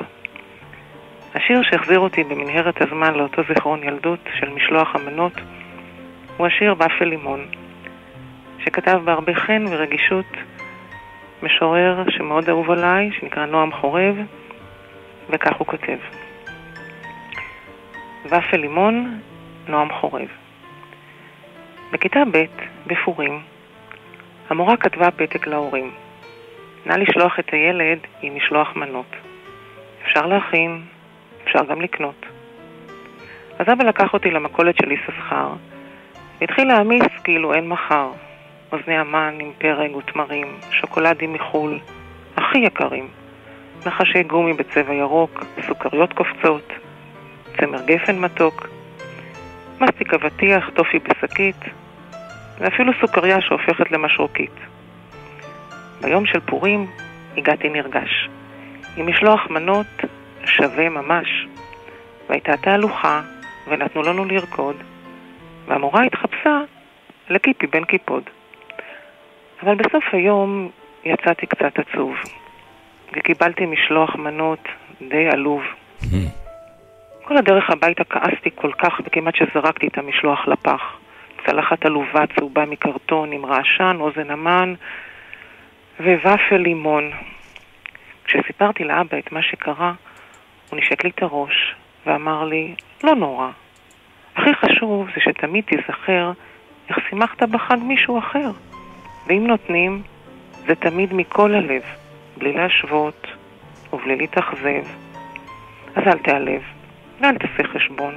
השיר 1.36 1.62
שהחזיר 1.64 2.00
אותי 2.00 2.24
במנהרת 2.24 2.82
הזמן 2.82 3.14
לאותו 3.14 3.42
זיכרון 3.48 3.84
ילדות 3.84 4.20
של 4.40 4.50
משלוח 4.50 4.96
המנות 4.96 5.34
הוא 6.38 6.48
השיר 6.48 6.74
ופל 6.74 7.06
לימון, 7.06 7.46
שכתב 8.66 9.02
בהרבה 9.04 9.34
חן 9.34 9.66
ורגישות 9.70 10.26
משורר 11.44 12.04
שמאוד 12.10 12.50
אהוב 12.50 12.72
עליי, 12.72 13.10
שנקרא 13.20 13.46
נועם 13.46 13.72
חורב, 13.72 14.16
וכך 15.30 15.56
הוא 15.58 15.68
כותב: 15.68 15.98
ופל 18.26 18.58
לימון, 18.58 19.20
נועם 19.68 19.94
חורב. 19.94 20.28
בכיתה 21.92 22.20
ב', 22.32 22.46
בפורים, 22.88 23.42
המורה 24.50 24.78
כתבה 24.78 25.12
פתק 25.12 25.48
להורים. 25.48 25.92
נא 26.86 26.94
לשלוח 26.94 27.40
את 27.40 27.50
הילד 27.54 28.00
עם 28.22 28.36
משלוח 28.36 28.76
מנות. 28.76 29.16
אפשר 30.06 30.26
להכין, 30.26 30.82
אפשר 31.44 31.66
גם 31.66 31.82
לקנות. 31.82 32.26
אז 33.60 33.66
אבא 33.74 33.84
לקח 33.84 34.14
אותי 34.14 34.32
למכולת 34.32 34.76
של 34.78 34.92
יששכר, 34.92 35.54
והתחיל 36.42 36.68
להעמיס 36.68 37.08
כאילו 37.24 37.54
אין 37.54 37.68
מחר. 37.68 38.12
אוזני 38.72 38.98
המן 38.98 39.38
עם 39.40 39.52
פרג 39.58 39.96
ותמרים, 39.96 40.48
שוקולדים 40.72 41.34
מחו"ל, 41.34 41.80
הכי 42.38 42.58
יקרים, 42.58 43.08
נחשי 43.86 44.24
גומי 44.24 44.54
בצבע 44.54 44.94
ירוק, 44.94 45.44
סוכריות 45.68 46.14
קופצות, 46.14 46.74
צמר 47.58 47.86
גפן 47.86 48.20
מתוק, 48.20 48.68
מסטיק 49.82 50.14
אבטיח, 50.14 50.70
טופי 50.74 51.00
בשקית, 51.00 51.56
ואפילו 52.60 52.94
סוכריה 53.02 53.42
שהופכת 53.42 53.92
למשרוקית. 53.92 54.56
ביום 56.02 56.26
של 56.26 56.40
פורים 56.40 56.88
הגעתי 57.38 57.70
נרגש, 57.70 58.30
עם 58.98 59.08
משלוח 59.08 59.50
מנות 59.50 59.88
שווה 60.46 60.90
ממש, 60.90 61.48
והייתה 62.30 62.58
תהלוכה, 62.58 63.22
ונתנו 63.68 64.02
לנו 64.02 64.26
לרקוד, 64.26 64.76
והמורה 65.68 66.04
התחפשה 66.04 66.62
לקיפי 67.30 67.68
בן 67.68 67.84
קיפוד. 67.84 68.24
אבל 69.64 69.76
בסוף 69.76 70.04
היום 70.12 70.70
יצאתי 71.06 71.46
קצת 71.46 71.80
עצוב, 71.80 72.16
וקיבלתי 73.14 73.66
משלוח 73.66 74.16
מנות 74.16 74.68
די 75.02 75.28
עלוב. 75.28 75.64
כל 77.24 77.38
הדרך 77.38 77.70
הביתה 77.70 78.04
כעסתי 78.04 78.50
כל 78.56 78.72
כך, 78.72 79.02
וכמעט 79.06 79.36
שזרקתי 79.36 79.88
את 79.88 79.98
המשלוח 79.98 80.48
לפח. 80.48 80.82
צלחת 81.46 81.86
עלובה 81.86 82.24
צהובה 82.36 82.66
מקרטון 82.66 83.32
עם 83.32 83.46
רעשן, 83.46 83.98
אוזן 84.00 84.32
המן 84.32 84.74
וופל 86.00 86.58
לימון. 86.58 87.12
כשסיפרתי 88.26 88.84
לאבא 88.84 89.20
את 89.20 89.32
מה 89.32 89.42
שקרה, 89.42 89.94
הוא 90.70 90.80
נשק 90.80 91.04
לי 91.04 91.10
את 91.10 91.24
הראש 91.24 91.76
ואמר 92.06 92.46
לי, 92.46 92.76
לא 93.04 93.16
נורא. 93.16 93.50
הכי 94.36 94.54
חשוב 94.54 95.08
זה 95.16 95.22
שתמיד 95.22 95.64
תיזכר 95.64 96.32
איך 96.90 96.98
שימחת 97.10 97.44
בחג 97.44 97.78
מישהו 97.82 98.20
אחר. 98.20 98.52
ואם 99.28 99.48
נותנים, 99.48 100.02
זה 100.68 100.76
תמיד 100.76 101.14
מכל 101.14 101.54
הלב, 101.56 101.82
בלי 102.38 102.54
להשוות 102.54 103.28
ובלי 103.94 104.16
להתאכזב. 104.16 104.84
אז 105.96 106.04
אל 106.08 106.18
תיעלב, 106.18 106.62
ואל 107.22 107.38
תעשה 107.38 107.64
חשבון. 107.74 108.14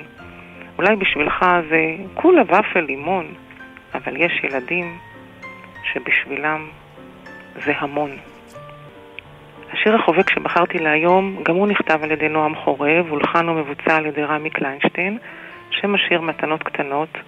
אולי 0.79 0.97
בשבילך 0.97 1.47
זה 1.71 1.97
כולה 2.15 2.43
ופל 2.43 2.81
לימון, 2.81 3.35
אבל 3.95 4.17
יש 4.17 4.45
ילדים 4.45 4.99
שבשבילם 5.93 6.69
זה 7.65 7.73
המון. 7.79 8.11
השיר 9.73 9.95
החובק 9.95 10.31
שבחרתי 10.31 10.79
להיום, 10.79 11.43
גם 11.43 11.55
הוא 11.55 11.67
נכתב 11.67 11.99
על 12.03 12.11
ידי 12.11 12.29
נועם 12.29 12.55
חורב, 12.55 13.07
הולחן 13.09 13.49
ומבוצע 13.49 13.97
על 13.97 14.07
ידי 14.07 14.23
רמי 14.23 14.51
קליינשטיין, 14.51 15.19
שם 15.71 15.95
השיר 15.95 16.21
מתנות 16.21 16.63
קטנות. 16.63 17.19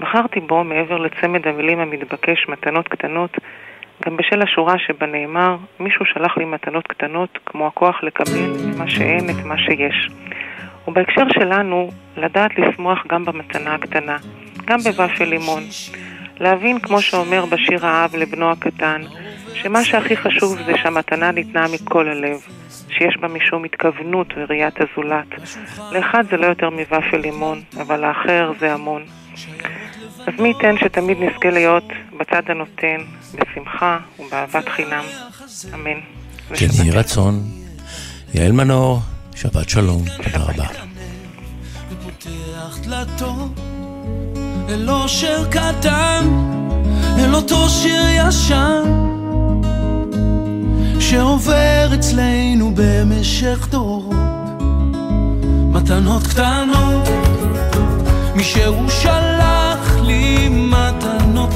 בחרתי 0.00 0.40
בו, 0.40 0.64
מעבר 0.64 0.96
לצמד 0.96 1.46
המילים 1.46 1.80
המתבקש 1.80 2.48
מתנות 2.48 2.88
קטנות, 2.88 3.30
גם 4.06 4.16
בשל 4.16 4.42
השורה 4.42 4.74
שבה 4.78 5.06
נאמר, 5.06 5.56
מישהו 5.80 6.04
שלח 6.04 6.38
לי 6.38 6.44
מתנות 6.44 6.86
קטנות 6.86 7.38
כמו 7.46 7.66
הכוח 7.66 8.02
לקבל 8.02 8.54
את 8.54 8.78
מה 8.78 8.90
שאין, 8.90 9.30
את 9.30 9.44
מה 9.44 9.58
שיש. 9.58 10.10
ובהקשר 10.88 11.24
שלנו, 11.34 11.90
לדעת 12.16 12.58
לשמוח 12.58 13.06
גם 13.08 13.24
במתנה 13.24 13.74
הקטנה, 13.74 14.16
גם 14.64 14.78
בוואפל 14.78 15.24
לימון. 15.24 15.62
להבין, 16.40 16.78
כמו 16.78 17.00
שאומר 17.00 17.44
בשיר 17.46 17.86
האב 17.86 18.16
לבנו 18.16 18.50
הקטן, 18.50 19.00
שמה 19.54 19.84
שהכי 19.84 20.16
חשוב 20.16 20.62
זה 20.62 20.72
שהמתנה 20.76 21.30
ניתנה 21.30 21.66
מכל 21.74 22.08
הלב, 22.08 22.38
שיש 22.88 23.16
בה 23.16 23.28
משום 23.28 23.64
התכוונות 23.64 24.26
וראיית 24.36 24.74
הזולת. 24.80 25.26
לאחד 25.92 26.22
זה 26.30 26.36
לא 26.36 26.46
יותר 26.46 26.70
מוואפל 26.70 27.16
לימון, 27.16 27.60
אבל 27.80 28.06
לאחר 28.06 28.52
זה 28.58 28.72
המון. 28.72 29.02
אז 30.26 30.40
מי 30.40 30.48
ייתן 30.48 30.74
שתמיד 30.80 31.18
נזכה 31.20 31.50
להיות 31.50 31.84
בצד 32.20 32.42
הנותן, 32.46 32.96
בשמחה 33.34 33.98
ובאהבת 34.18 34.68
חינם. 34.68 35.04
אמן. 35.74 36.00
כן 36.54 36.66
יהי 36.72 36.90
רצון. 36.90 37.42
יעל 38.34 38.52
מנור, 38.52 39.00
שבת 39.34 39.68
שלום, 39.68 40.02
תודה 40.16 40.44
רבה. 40.44 40.66
אל 44.68 44.90
אושר 44.90 45.50
קטן, 45.50 46.24
אל 47.18 47.34
אותו 47.34 47.68
שיר 47.68 48.02
ישן 48.08 48.82
שעובר 51.00 51.88
אצלנו 51.94 52.72
במשך 52.74 53.68
דורות. 53.70 54.16
מתנות 55.72 56.26
קטנות, 56.26 57.08
מישהו 58.36 58.90
שלח 58.90 59.49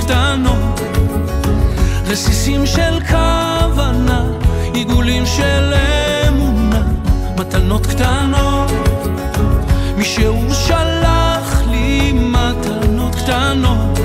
קטנות, 0.04 0.80
רסיסים 2.06 2.66
של 2.66 2.98
כוונה, 3.08 4.24
עיגולים 4.74 5.26
של 5.26 5.74
אמונה, 6.28 6.82
מתנות 7.38 7.86
קטנות, 7.86 8.70
מישהו 9.96 10.54
שלח 10.54 11.62
לי 11.70 12.12
מתנות 12.12 13.14
קטנות, 13.14 13.98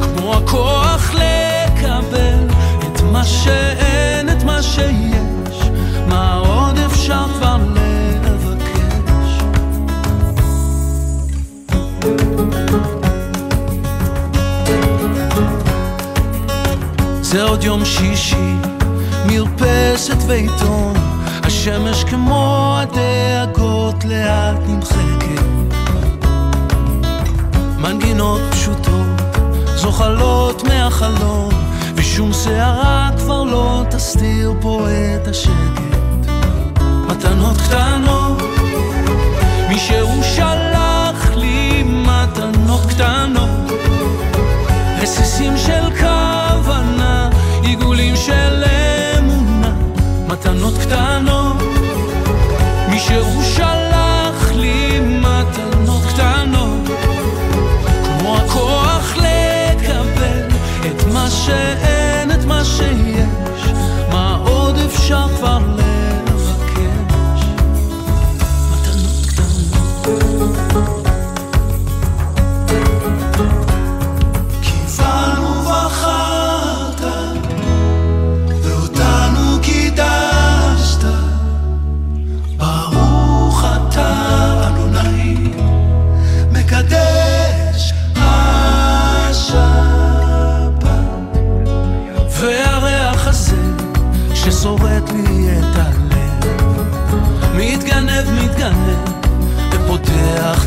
כמו 0.00 0.34
הכוח 0.34 1.14
לקבל 1.14 2.48
את 2.78 3.00
מה 3.12 3.24
שאין, 3.24 4.28
את 4.28 4.42
מה 4.42 4.62
שיש, 4.62 5.70
מה 6.08 6.34
עוד 6.34 6.78
אפשר 6.78 7.26
זה 17.32 17.42
עוד 17.42 17.64
יום 17.64 17.84
שישי, 17.84 18.54
מרפסת 19.26 20.16
ועיתון, 20.26 20.94
השמש 21.42 22.04
כמו 22.04 22.74
הדאגות 22.78 24.04
לאט 24.04 24.60
נמחקת. 24.66 25.42
מנגינות 27.78 28.40
פשוטות, 28.50 29.36
זוחלות 29.74 30.64
מהחלום, 30.64 31.48
ושום 31.94 32.32
שערה 32.32 33.10
כבר 33.18 33.42
לא 33.42 33.82
תסתיר 33.90 34.52
פה 34.60 34.86
את 34.90 35.28
השקט. 35.28 36.30
מתנות 37.06 37.56
קטנות, 37.56 38.42
מישהו 39.68 40.22
שלח 40.36 41.30
לי 41.36 41.82
מתנות 41.82 42.80
קטנות, 42.88 43.50
רסיסים 45.02 45.56
של 45.56 45.72
עיגולים 45.72 46.11
של 48.26 48.64
אמונה, 49.18 49.72
מתנות 50.26 50.74
קטנות, 50.78 51.56
מישהו 52.88 53.42
שלח 53.42 54.52
לי 54.54 55.00
מתנות 55.00 56.02
קטנות, 56.08 56.98
כמו 58.18 58.36
הכוח 58.36 59.14
לקבל 59.16 60.48
את 60.86 61.06
מה 61.12 61.30
שאין, 61.30 62.30
את 62.30 62.44
מה 62.44 62.64
שיש, 62.64 63.72
מה 64.12 64.38
עוד 64.44 64.78
אפשר 64.78 65.26
כבר 65.36 65.58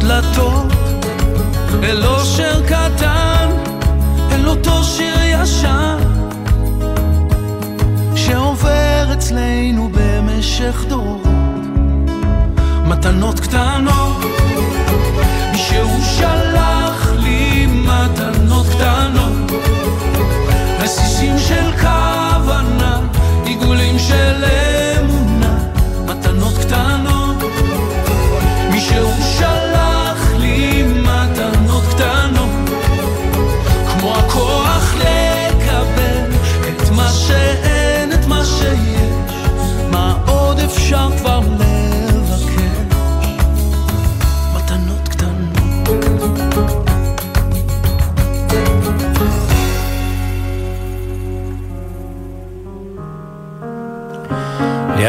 דלתות. 0.08 0.74
אל 1.84 2.06
אושר 2.06 2.66
קטן, 2.66 3.49
אל 4.32 4.47
אותו 4.47 4.84
שיר 4.84 5.16
ישן, 5.24 5.97
שעובר 8.16 9.14
אצלנו 9.14 9.89
במשך 9.93 10.86
דורות. 10.88 11.22
מתנות 12.88 13.39
קטנות, 13.39 14.18
מישהו 15.51 15.89
שלח 16.18 17.12
לי 17.18 17.66
מתנות 17.66 18.66
קטנות, 18.68 19.51
רסיסים 20.80 21.39
של 21.39 21.72
כוונה, 21.82 22.99
עיגולים 23.45 23.99
של 23.99 24.43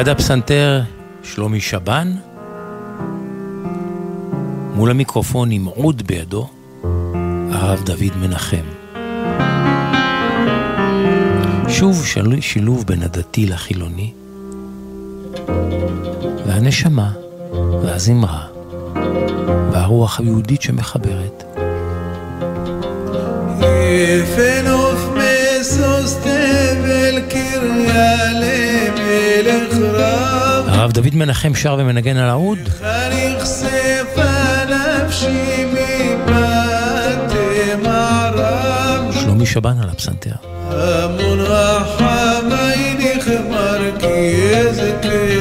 ליד 0.07 0.17
הפסנתר 0.17 0.83
שלומי 1.23 1.61
שבן, 1.61 2.13
מול 4.75 4.91
המיקרופון 4.91 5.51
עם 5.51 5.65
עוד 5.65 6.03
בידו, 6.07 6.49
הרב 7.53 7.83
דוד 7.85 8.17
מנחם. 8.21 8.63
שוב 11.69 12.07
של... 12.07 12.41
שילוב 12.41 12.85
בין 12.87 13.03
הדתי 13.03 13.47
לחילוני, 13.47 14.13
והנשמה, 16.47 17.13
והזמרה, 17.83 18.47
והרוח 19.73 20.21
היהודית 20.21 20.63
שמחברת. 20.63 21.45
יפן 23.61 24.67
עוף 24.67 24.86
דוד 30.97 31.15
מנחם 31.15 31.55
שר 31.55 31.77
ומנגן 31.79 32.17
על 32.17 32.29
מערב 37.83 39.13
שלומי 39.13 39.47
שבן 39.47 39.81
על 39.83 39.89
הפסנתר. 39.89 40.31
המון 40.71 41.41
רחמי 41.41 42.95
נחמר 42.99 43.99
כי 44.01 44.57
אזכרקני 44.59 45.36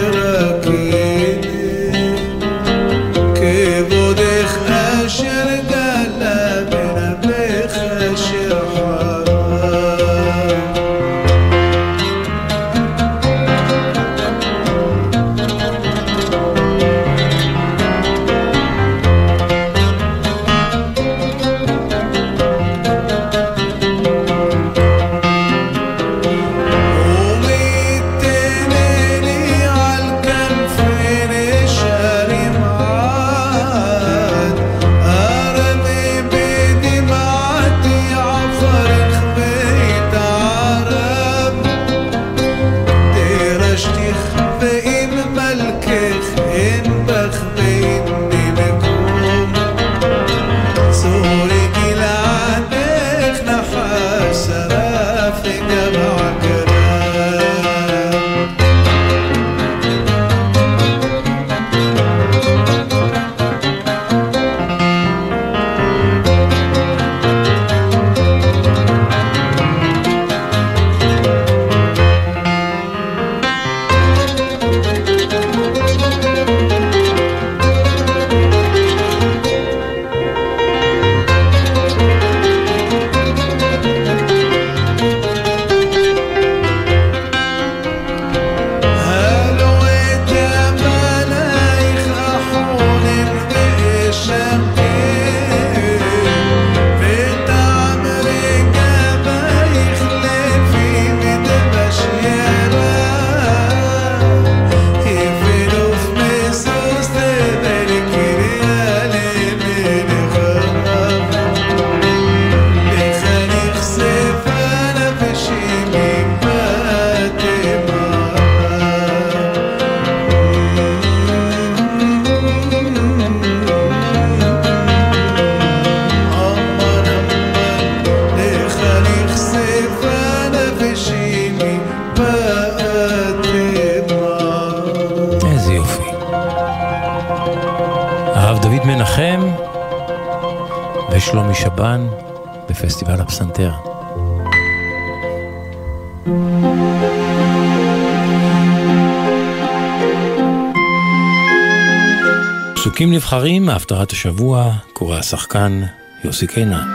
פסוקים 153.25 153.37
נבחרים 153.37 153.65
מהפטרת 153.65 154.11
השבוע, 154.11 154.73
קורא 154.93 155.17
השחקן 155.17 155.81
יוסי 156.23 156.47
קינן. 156.47 156.87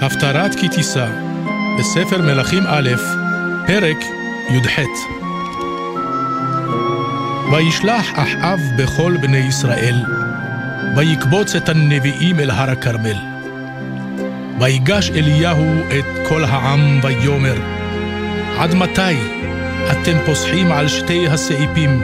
הפטרת 0.00 0.54
כי 0.54 0.68
תישא, 0.68 1.06
בספר 1.78 2.22
מלכים 2.22 2.62
א', 2.66 2.90
פרק 3.66 3.98
י"ח. 4.50 4.78
וישלח 7.52 8.06
אחאב 8.14 8.60
בכל 8.78 9.16
בני 9.20 9.36
ישראל, 9.36 10.04
ויקבוץ 10.96 11.54
את 11.54 11.68
הנביאים 11.68 12.40
אל 12.40 12.50
הר 12.50 12.70
הכרמל. 12.70 13.31
ויגש 14.60 15.10
אליהו 15.10 15.80
את 15.98 16.28
כל 16.28 16.44
העם 16.44 17.00
ויאמר, 17.02 17.54
עד 18.58 18.74
מתי 18.74 19.16
אתם 19.92 20.16
פוסחים 20.26 20.72
על 20.72 20.88
שתי 20.88 21.28
הסעיפים? 21.28 22.02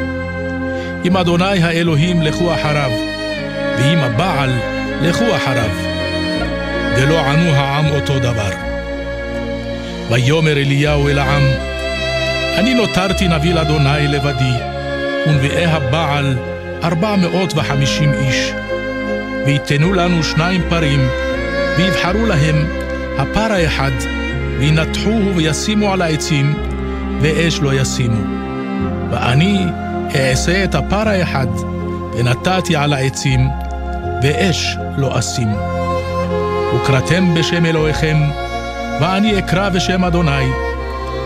אם 1.04 1.16
אדוני 1.16 1.62
האלוהים 1.62 2.22
לכו 2.22 2.54
אחריו, 2.54 2.90
ואם 3.78 3.98
הבעל 3.98 4.50
לכו 5.02 5.36
אחריו. 5.36 5.70
ולא 6.96 7.20
ענו 7.20 7.50
העם 7.50 7.86
אותו 7.86 8.18
דבר. 8.18 8.50
ויאמר 10.10 10.52
אליהו 10.52 11.08
אל 11.08 11.18
העם, 11.18 11.42
אני 12.56 12.74
נותרתי 12.74 13.28
נביא 13.28 13.54
לאדוני 13.54 14.08
לבדי, 14.08 14.52
ונביאי 15.26 15.64
הבעל 15.64 16.36
ארבע 16.84 17.16
מאות 17.16 17.52
וחמישים 17.56 18.12
איש. 18.12 18.52
ויתנו 19.46 19.92
לנו 19.92 20.22
שניים 20.22 20.62
פרים, 20.68 21.08
ויבחרו 21.78 22.26
להם 22.26 22.66
הפר 23.18 23.52
האחד, 23.52 23.90
וינתחוהו 24.58 25.36
וישימו 25.36 25.92
על 25.92 26.02
העצים, 26.02 26.54
ואש 27.20 27.60
לא 27.60 27.74
ישימו. 27.74 28.20
ואני 29.10 29.66
אעשה 30.14 30.64
את 30.64 30.74
הפר 30.74 31.08
האחד, 31.08 31.46
ונתתי 32.14 32.76
על 32.76 32.92
העצים, 32.92 33.48
ואש 34.22 34.76
לא 34.96 35.18
אשימו. 35.18 35.56
וקראתם 36.76 37.34
בשם 37.34 37.66
אלוהיכם, 37.66 38.16
ואני 39.00 39.38
אקרא 39.38 39.68
בשם 39.68 40.04
אדוני, 40.04 40.46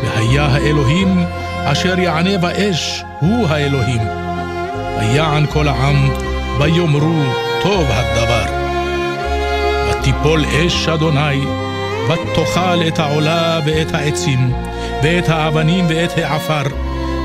והיה 0.02 0.46
האלוהים 0.46 1.24
אשר 1.64 1.98
יענה 1.98 2.38
באש, 2.38 3.04
הוא 3.20 3.48
האלוהים. 3.48 4.02
ויען 5.00 5.46
כל 5.46 5.68
העם, 5.68 6.10
ויאמרו 6.58 7.22
טוב 7.62 7.86
הדבר. 7.90 8.61
ותיפול 10.02 10.44
אש 10.46 10.88
אדוני, 10.88 11.44
ותאכל 12.08 12.88
את 12.88 12.98
העולה 12.98 13.60
ואת 13.64 13.94
העצים, 13.94 14.52
ואת 15.02 15.28
האבנים 15.28 15.86
ואת 15.88 16.18
העפר, 16.18 16.62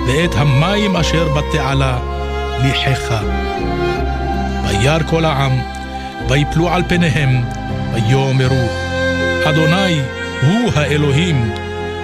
ואת 0.08 0.36
המים 0.36 0.96
אשר 0.96 1.28
בתעלה, 1.34 2.00
ליחך. 2.64 3.16
וירא 4.68 5.00
כל 5.10 5.26
העם, 5.26 5.52
ויפלו 6.30 6.70
על 6.70 6.84
פניהם, 6.88 7.44
ויאמרו, 7.94 8.68
אדוני 9.46 10.02
הוא 10.42 10.72
האלוהים, 10.76 11.52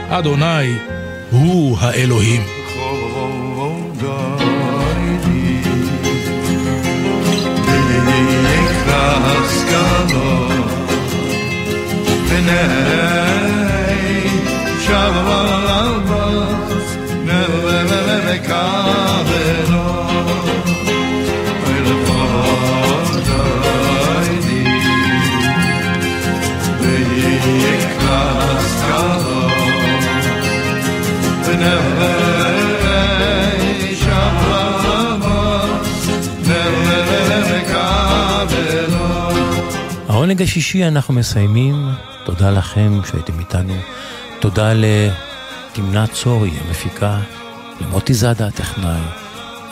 אדוני 0.10 0.78
הוא 1.32 1.78
האלוהים. 1.82 2.53
העונג 40.24 40.42
השישי 40.42 40.88
אנחנו 40.88 41.14
מסיימים. 41.14 42.13
תודה 42.26 42.52
לכם 42.52 43.00
שהייתם 43.12 43.40
איתנו. 43.40 43.74
תודה 44.40 44.74
לתמנת 44.74 46.12
צורי 46.12 46.52
המפיקה, 46.68 47.20
למוטי 47.82 48.14
זאדה 48.14 48.48
הטכנאי. 48.48 49.02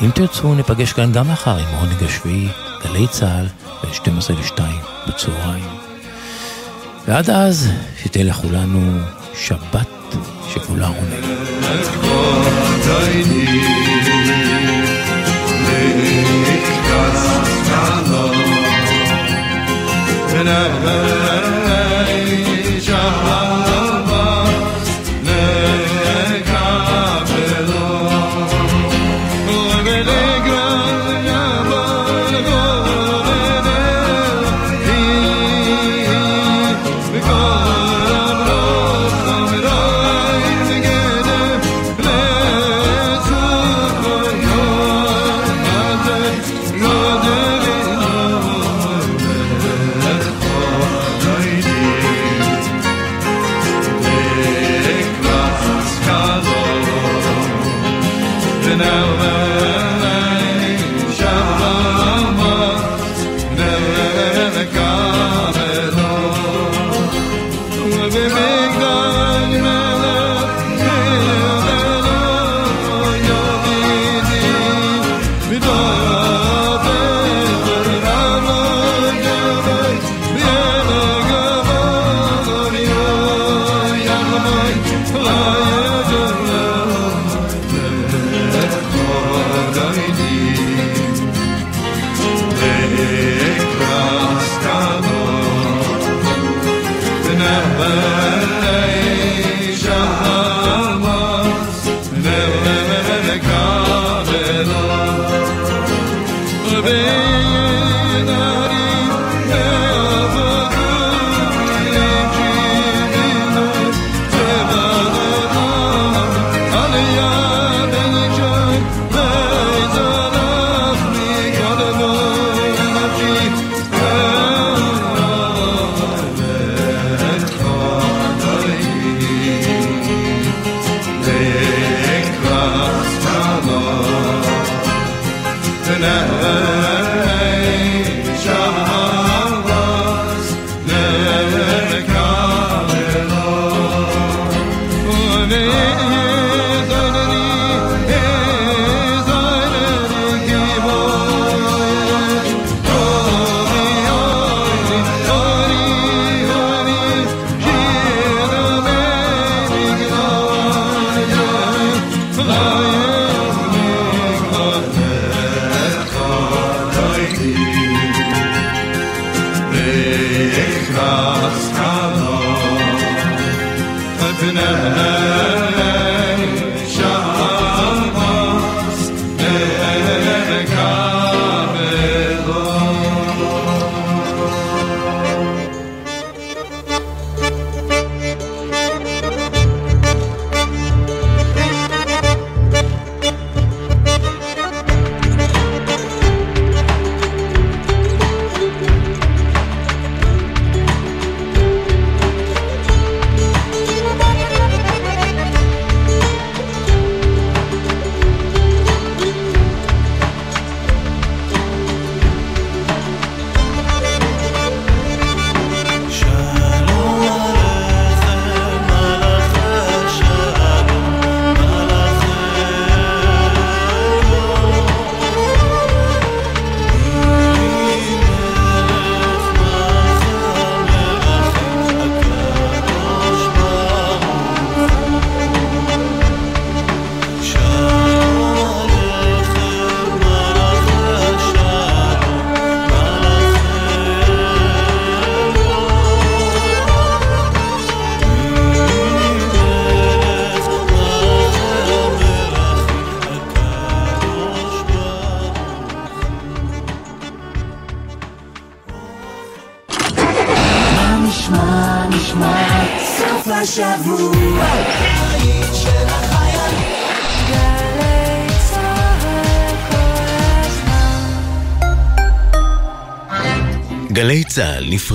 אם 0.02 0.10
תרצו 0.16 0.56
ניפגש 0.56 0.93
כאן 0.93 1.12
גם 1.12 1.32
מחר 1.32 1.58
עם 1.58 1.76
העונג 1.76 2.04
השביעי, 2.04 2.47
גלי 2.84 3.08
צה"ל, 3.08 3.47
בין 3.84 3.93
12 3.93 4.36
ל-2 4.36 4.62
בצהריים. 5.08 5.70
ועד 7.08 7.30
אז, 7.30 7.72
שתהיה 8.04 8.26
לכולנו 8.26 8.99
שבת 9.36 9.88
שכולה 10.54 10.88
עונג. 10.88 11.41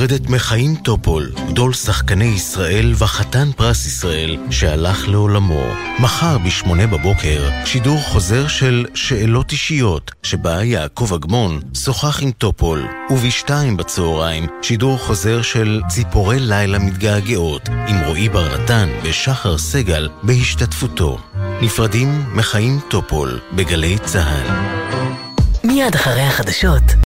נפרדת 0.06 0.30
מחיים 0.30 0.76
טופול, 0.76 1.32
גדול 1.48 1.72
שחקני 1.72 2.24
ישראל 2.24 2.94
וחתן 2.98 3.52
פרס 3.56 3.86
ישראל 3.86 4.36
שהלך 4.50 5.08
לעולמו. 5.08 5.64
מחר 5.98 6.38
בשמונה 6.38 6.86
בבוקר, 6.86 7.48
שידור 7.64 8.00
חוזר 8.02 8.48
של 8.48 8.86
שאלות 8.94 9.52
אישיות, 9.52 10.10
שבה 10.22 10.64
יעקב 10.64 11.14
אגמון 11.14 11.60
שוחח 11.74 12.22
עם 12.22 12.30
טופול, 12.30 12.86
ובשתיים 13.10 13.76
בצהריים, 13.76 14.46
שידור 14.62 14.98
חוזר 14.98 15.42
של 15.42 15.80
ציפורי 15.88 16.40
לילה 16.40 16.78
מתגעגעות, 16.78 17.68
עם 17.88 18.04
רועי 18.06 18.28
בר 18.28 18.58
נתן 18.58 18.88
ושחר 19.02 19.58
סגל 19.58 20.08
בהשתתפותו. 20.22 21.18
נפרדים 21.62 22.24
מחיים 22.34 22.80
טופול, 22.90 23.40
בגלי 23.54 23.98
צה"ל. 23.98 24.86
מיד 25.64 25.94
אחרי 25.94 26.22
החדשות 26.22 26.96